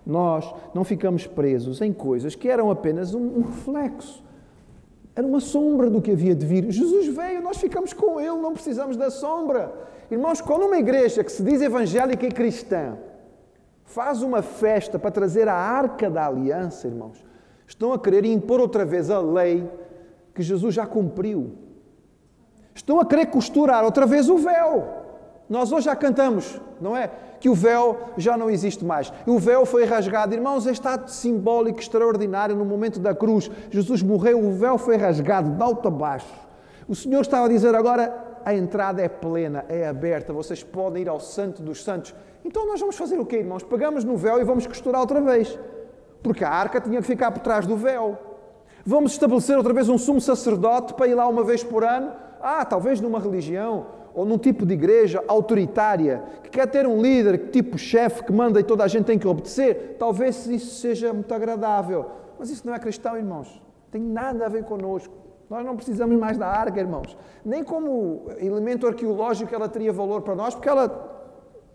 nós 0.05 0.53
não 0.73 0.83
ficamos 0.83 1.25
presos 1.25 1.79
em 1.79 1.93
coisas 1.93 2.35
que 2.35 2.49
eram 2.49 2.69
apenas 2.69 3.13
um, 3.13 3.41
reflexo 3.41 4.21
era 5.15 5.25
uma 5.25 5.39
sombra 5.39 5.89
do 5.89 6.01
que 6.01 6.11
havia 6.11 6.33
de 6.33 6.45
vir. 6.45 6.71
Jesus 6.71 7.07
veio, 7.07 7.41
nós 7.41 7.57
ficamos 7.57 7.93
com 7.93 8.19
Ele, 8.19 8.37
não 8.37 8.53
precisamos 8.53 8.95
da 8.95 9.09
sombra. 9.09 9.73
Irmãos, 10.09 10.41
quando 10.41 10.65
uma 10.65 10.77
igreja 10.77 11.23
que 11.23 11.31
se 11.31 11.43
diz 11.43 11.61
evangélica 11.61 12.25
e 12.25 12.31
cristã 12.31 12.97
faz 13.85 14.21
uma 14.21 14.41
festa 14.41 14.97
para 14.97 15.11
trazer 15.11 15.47
a 15.47 15.55
arca 15.55 16.09
da 16.09 16.27
aliança, 16.27 16.87
irmãos, 16.87 17.23
estão 17.67 17.91
a 17.91 17.99
querer 17.99 18.25
impor 18.25 18.59
outra 18.59 18.85
vez 18.85 19.09
a 19.09 19.19
lei 19.19 19.69
que 20.33 20.41
Jesus 20.41 20.73
já 20.73 20.85
cumpriu. 20.85 21.51
Estão 22.73 22.99
a 22.99 23.05
querer 23.05 23.25
costurar 23.27 23.83
outra 23.83 24.05
vez 24.05 24.29
o 24.29 24.37
véu. 24.37 25.00
Nós 25.51 25.69
hoje 25.69 25.83
já 25.83 25.95
cantamos, 25.97 26.61
não 26.79 26.95
é? 26.95 27.11
Que 27.41 27.49
o 27.49 27.53
véu 27.53 27.99
já 28.15 28.37
não 28.37 28.49
existe 28.49 28.85
mais. 28.85 29.11
O 29.27 29.37
véu 29.37 29.65
foi 29.65 29.83
rasgado. 29.83 30.33
Irmãos, 30.33 30.65
este 30.65 30.87
ato 30.87 31.11
simbólico 31.11 31.77
extraordinário 31.77 32.55
no 32.55 32.63
momento 32.63 33.01
da 33.01 33.13
cruz. 33.13 33.51
Jesus 33.69 34.01
morreu, 34.01 34.39
o 34.39 34.53
véu 34.53 34.77
foi 34.77 34.95
rasgado 34.95 35.51
de 35.51 35.61
alto 35.61 35.89
a 35.89 35.91
baixo. 35.91 36.33
O 36.87 36.95
Senhor 36.95 37.19
estava 37.19 37.47
a 37.47 37.49
dizer 37.49 37.75
agora: 37.75 38.39
a 38.45 38.53
entrada 38.53 39.01
é 39.01 39.09
plena, 39.09 39.65
é 39.67 39.85
aberta, 39.85 40.31
vocês 40.31 40.63
podem 40.63 41.01
ir 41.01 41.09
ao 41.09 41.19
Santo 41.19 41.61
dos 41.61 41.83
Santos. 41.83 42.15
Então 42.45 42.65
nós 42.65 42.79
vamos 42.79 42.95
fazer 42.95 43.19
o 43.19 43.25
quê, 43.25 43.39
irmãos? 43.39 43.61
Pegamos 43.61 44.05
no 44.05 44.15
véu 44.15 44.39
e 44.39 44.45
vamos 44.45 44.65
costurar 44.65 45.01
outra 45.01 45.19
vez. 45.19 45.59
Porque 46.23 46.45
a 46.45 46.49
arca 46.49 46.79
tinha 46.79 47.01
que 47.01 47.07
ficar 47.07 47.29
por 47.29 47.41
trás 47.41 47.67
do 47.67 47.75
véu. 47.75 48.17
Vamos 48.85 49.11
estabelecer 49.11 49.57
outra 49.57 49.73
vez 49.73 49.89
um 49.89 49.97
sumo 49.97 50.21
sacerdote 50.21 50.93
para 50.93 51.07
ir 51.07 51.13
lá 51.13 51.27
uma 51.27 51.43
vez 51.43 51.61
por 51.61 51.83
ano? 51.83 52.13
Ah, 52.41 52.63
talvez 52.63 53.01
numa 53.01 53.19
religião 53.19 53.99
ou 54.13 54.25
num 54.25 54.37
tipo 54.37 54.65
de 54.65 54.73
igreja 54.73 55.23
autoritária, 55.27 56.23
que 56.43 56.49
quer 56.49 56.67
ter 56.67 56.85
um 56.87 57.01
líder 57.01 57.49
tipo 57.51 57.77
chefe 57.77 58.23
que 58.23 58.31
manda 58.31 58.59
e 58.59 58.63
toda 58.63 58.83
a 58.83 58.87
gente 58.87 59.05
tem 59.05 59.17
que 59.17 59.27
obedecer, 59.27 59.95
talvez 59.97 60.45
isso 60.47 60.79
seja 60.79 61.13
muito 61.13 61.33
agradável. 61.33 62.05
Mas 62.37 62.49
isso 62.49 62.65
não 62.65 62.73
é 62.73 62.79
cristão, 62.79 63.17
irmãos. 63.17 63.61
Tem 63.91 64.01
nada 64.01 64.45
a 64.45 64.49
ver 64.49 64.63
connosco. 64.63 65.13
Nós 65.49 65.65
não 65.65 65.75
precisamos 65.75 66.17
mais 66.17 66.37
da 66.37 66.47
arca, 66.47 66.79
irmãos. 66.79 67.17
Nem 67.43 67.63
como 67.63 68.23
elemento 68.37 68.87
arqueológico 68.87 69.53
ela 69.53 69.67
teria 69.67 69.91
valor 69.91 70.21
para 70.21 70.33
nós, 70.33 70.55
porque 70.55 70.69
ela 70.69 71.19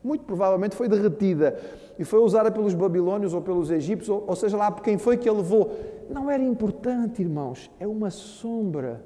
muito 0.03 0.25
provavelmente 0.25 0.77
foi 0.77 0.88
derretida 0.88 1.59
e 1.99 2.05
foi 2.05 2.20
usada 2.20 2.51
pelos 2.51 2.75
babilônios 2.75 3.35
ou 3.35 3.42
pelos 3.42 3.70
egípcios, 3.70 4.09
ou, 4.09 4.25
ou 4.27 4.37
seja 4.37 4.57
lá 4.57 4.70
por 4.70 4.83
quem 4.83 4.96
foi 4.96 5.16
que 5.16 5.29
a 5.29 5.33
levou. 5.33 5.72
Não 6.09 6.31
era 6.31 6.42
importante, 6.42 7.22
irmãos. 7.22 7.70
É 7.81 7.87
uma 7.87 8.11
sombra. 8.11 9.05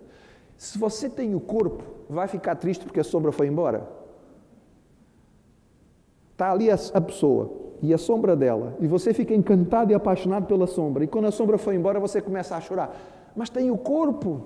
Se 0.61 0.77
você 0.77 1.09
tem 1.09 1.35
o 1.35 1.41
corpo, 1.41 1.83
vai 2.07 2.29
ficar 2.29 2.55
triste 2.55 2.85
porque 2.85 3.01
a 3.01 3.05
sombra 3.05 3.33
foi 3.33 3.47
embora? 3.47 3.89
Está 6.33 6.53
ali 6.53 6.71
a, 6.71 6.77
a 6.93 7.01
pessoa 7.01 7.51
e 7.81 7.95
a 7.95 7.97
sombra 7.97 8.37
dela, 8.37 8.77
e 8.79 8.87
você 8.87 9.15
fica 9.15 9.33
encantado 9.33 9.91
e 9.91 9.95
apaixonado 9.95 10.45
pela 10.45 10.67
sombra, 10.67 11.03
e 11.03 11.07
quando 11.07 11.25
a 11.25 11.31
sombra 11.31 11.57
foi 11.57 11.77
embora 11.77 11.99
você 11.99 12.21
começa 12.21 12.55
a 12.55 12.61
chorar. 12.61 12.95
Mas 13.35 13.49
tem 13.49 13.71
o 13.71 13.79
corpo. 13.79 14.43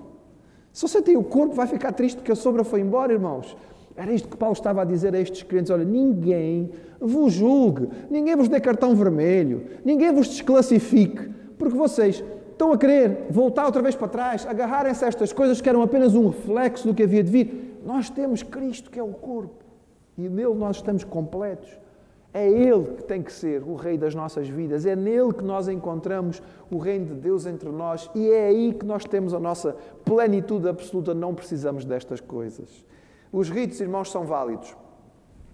Se 0.71 0.87
você 0.87 1.01
tem 1.01 1.17
o 1.17 1.23
corpo, 1.23 1.53
vai 1.53 1.67
ficar 1.67 1.91
triste 1.91 2.15
porque 2.15 2.31
a 2.31 2.35
sombra 2.35 2.63
foi 2.63 2.79
embora, 2.79 3.11
irmãos. 3.11 3.57
Era 3.93 4.13
isto 4.13 4.29
que 4.29 4.37
Paulo 4.37 4.53
estava 4.53 4.83
a 4.83 4.85
dizer 4.85 5.13
a 5.13 5.19
estes 5.19 5.43
crentes: 5.43 5.69
olha, 5.69 5.83
ninguém 5.83 6.71
vos 6.97 7.33
julgue, 7.33 7.89
ninguém 8.09 8.37
vos 8.37 8.47
dê 8.47 8.61
cartão 8.61 8.95
vermelho, 8.95 9.65
ninguém 9.83 10.13
vos 10.13 10.29
desclassifique, 10.29 11.29
porque 11.57 11.75
vocês 11.77 12.23
estão 12.55 12.71
a 12.71 12.77
querer 12.77 13.27
voltar 13.29 13.65
outra 13.65 13.81
vez 13.81 13.95
para 13.95 14.07
trás, 14.07 14.47
agarrarem-se 14.47 15.03
a 15.03 15.07
estas 15.07 15.31
coisas 15.33 15.59
que 15.61 15.67
eram 15.67 15.81
apenas 15.81 16.15
um 16.15 16.29
reflexo 16.29 16.87
do 16.87 16.93
que 16.93 17.03
havia 17.03 17.23
de 17.23 17.29
vir. 17.29 17.81
Nós 17.85 18.09
temos 18.09 18.41
Cristo, 18.41 18.89
que 18.89 18.97
é 18.97 19.03
o 19.03 19.09
corpo, 19.09 19.63
e 20.17 20.27
nele 20.29 20.55
nós 20.55 20.77
estamos 20.77 21.03
completos. 21.03 21.69
É 22.33 22.49
Ele 22.49 22.95
que 22.97 23.03
tem 23.03 23.21
que 23.21 23.31
ser 23.31 23.63
o 23.63 23.75
Rei 23.75 23.97
das 23.97 24.15
nossas 24.15 24.47
vidas, 24.49 24.85
é 24.85 24.95
nele 24.95 25.33
que 25.33 25.43
nós 25.43 25.67
encontramos 25.67 26.41
o 26.71 26.77
Reino 26.77 27.05
de 27.05 27.13
Deus 27.13 27.45
entre 27.45 27.69
nós 27.69 28.09
e 28.13 28.29
é 28.29 28.47
aí 28.47 28.73
que 28.73 28.85
nós 28.85 29.05
temos 29.05 29.33
a 29.33 29.39
nossa 29.39 29.75
plenitude 30.03 30.67
absoluta, 30.67 31.13
não 31.13 31.33
precisamos 31.33 31.85
destas 31.85 32.19
coisas. 32.19 32.85
Os 33.31 33.49
ritos, 33.49 33.79
irmãos, 33.79 34.11
são 34.11 34.25
válidos, 34.25 34.75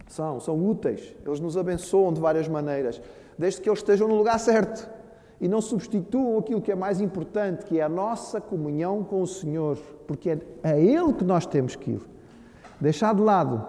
são, 0.07 0.39
são 0.39 0.67
úteis, 0.67 1.15
eles 1.25 1.39
nos 1.39 1.55
abençoam 1.55 2.13
de 2.13 2.19
várias 2.19 2.47
maneiras, 2.47 2.99
desde 3.37 3.61
que 3.61 3.69
eles 3.69 3.79
estejam 3.79 4.07
no 4.07 4.15
lugar 4.15 4.39
certo 4.39 5.00
e 5.41 5.47
não 5.47 5.59
substituam 5.59 6.37
aquilo 6.37 6.61
que 6.61 6.71
é 6.71 6.75
mais 6.75 7.01
importante, 7.01 7.65
que 7.65 7.79
é 7.79 7.83
a 7.83 7.89
nossa 7.89 8.39
comunhão 8.39 9.03
com 9.03 9.23
o 9.23 9.27
Senhor, 9.27 9.75
porque 10.07 10.29
é 10.29 10.39
a 10.61 10.77
Ele 10.77 11.11
que 11.13 11.23
nós 11.23 11.47
temos 11.47 11.75
que 11.75 11.91
ir. 11.91 12.01
Deixar 12.79 13.15
de 13.15 13.21
lado 13.21 13.67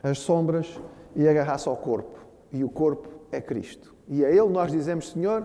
as 0.00 0.20
sombras 0.20 0.80
e 1.16 1.28
agarrar-se 1.28 1.68
ao 1.68 1.76
corpo 1.76 2.20
e 2.52 2.62
o 2.62 2.68
corpo 2.68 3.08
é 3.32 3.40
Cristo. 3.40 3.92
E 4.08 4.24
a 4.24 4.30
Ele 4.30 4.48
nós 4.48 4.70
dizemos: 4.70 5.10
Senhor, 5.10 5.44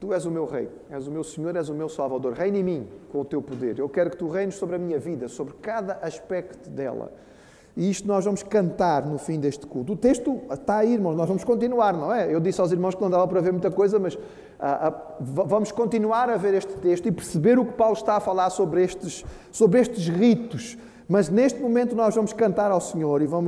Tu 0.00 0.12
és 0.12 0.26
o 0.26 0.30
meu 0.30 0.44
Rei, 0.44 0.68
és 0.90 1.06
o 1.06 1.10
meu 1.10 1.24
Senhor, 1.24 1.54
és 1.56 1.68
o 1.68 1.74
meu 1.74 1.88
Salvador. 1.88 2.32
Reina 2.32 2.58
em 2.58 2.64
mim 2.64 2.88
com 3.10 3.20
o 3.20 3.24
Teu 3.24 3.40
poder. 3.40 3.78
Eu 3.78 3.88
quero 3.88 4.10
que 4.10 4.16
Tu 4.16 4.28
reines 4.28 4.56
sobre 4.56 4.74
a 4.74 4.78
minha 4.78 4.98
vida, 4.98 5.28
sobre 5.28 5.54
cada 5.54 5.94
aspecto 6.02 6.68
dela. 6.68 7.12
E 7.76 7.90
isto 7.90 8.08
nós 8.08 8.24
vamos 8.24 8.42
cantar 8.42 9.04
no 9.04 9.18
fim 9.18 9.38
deste 9.38 9.66
culto. 9.66 9.92
O 9.92 9.96
texto 9.96 10.40
está 10.50 10.78
aí, 10.78 10.94
irmãos, 10.94 11.14
nós 11.14 11.28
vamos 11.28 11.44
continuar, 11.44 11.92
não 11.92 12.12
é? 12.12 12.32
Eu 12.32 12.40
disse 12.40 12.58
aos 12.58 12.72
irmãos 12.72 12.94
que 12.94 13.02
não 13.02 13.10
dava 13.10 13.28
para 13.28 13.40
ver 13.40 13.52
muita 13.52 13.70
coisa, 13.70 13.98
mas 13.98 14.18
ah, 14.58 14.88
ah, 14.88 15.16
vamos 15.20 15.70
continuar 15.70 16.30
a 16.30 16.38
ver 16.38 16.54
este 16.54 16.72
texto 16.78 17.06
e 17.06 17.12
perceber 17.12 17.58
o 17.58 17.66
que 17.66 17.72
Paulo 17.72 17.92
está 17.92 18.16
a 18.16 18.20
falar 18.20 18.48
sobre 18.48 18.82
estes, 18.82 19.22
sobre 19.52 19.78
estes 19.78 20.08
ritos. 20.08 20.78
Mas 21.06 21.28
neste 21.28 21.60
momento 21.60 21.94
nós 21.94 22.14
vamos 22.14 22.32
cantar 22.32 22.70
ao 22.70 22.80
Senhor 22.80 23.20
e 23.20 23.26
vamos 23.26 23.44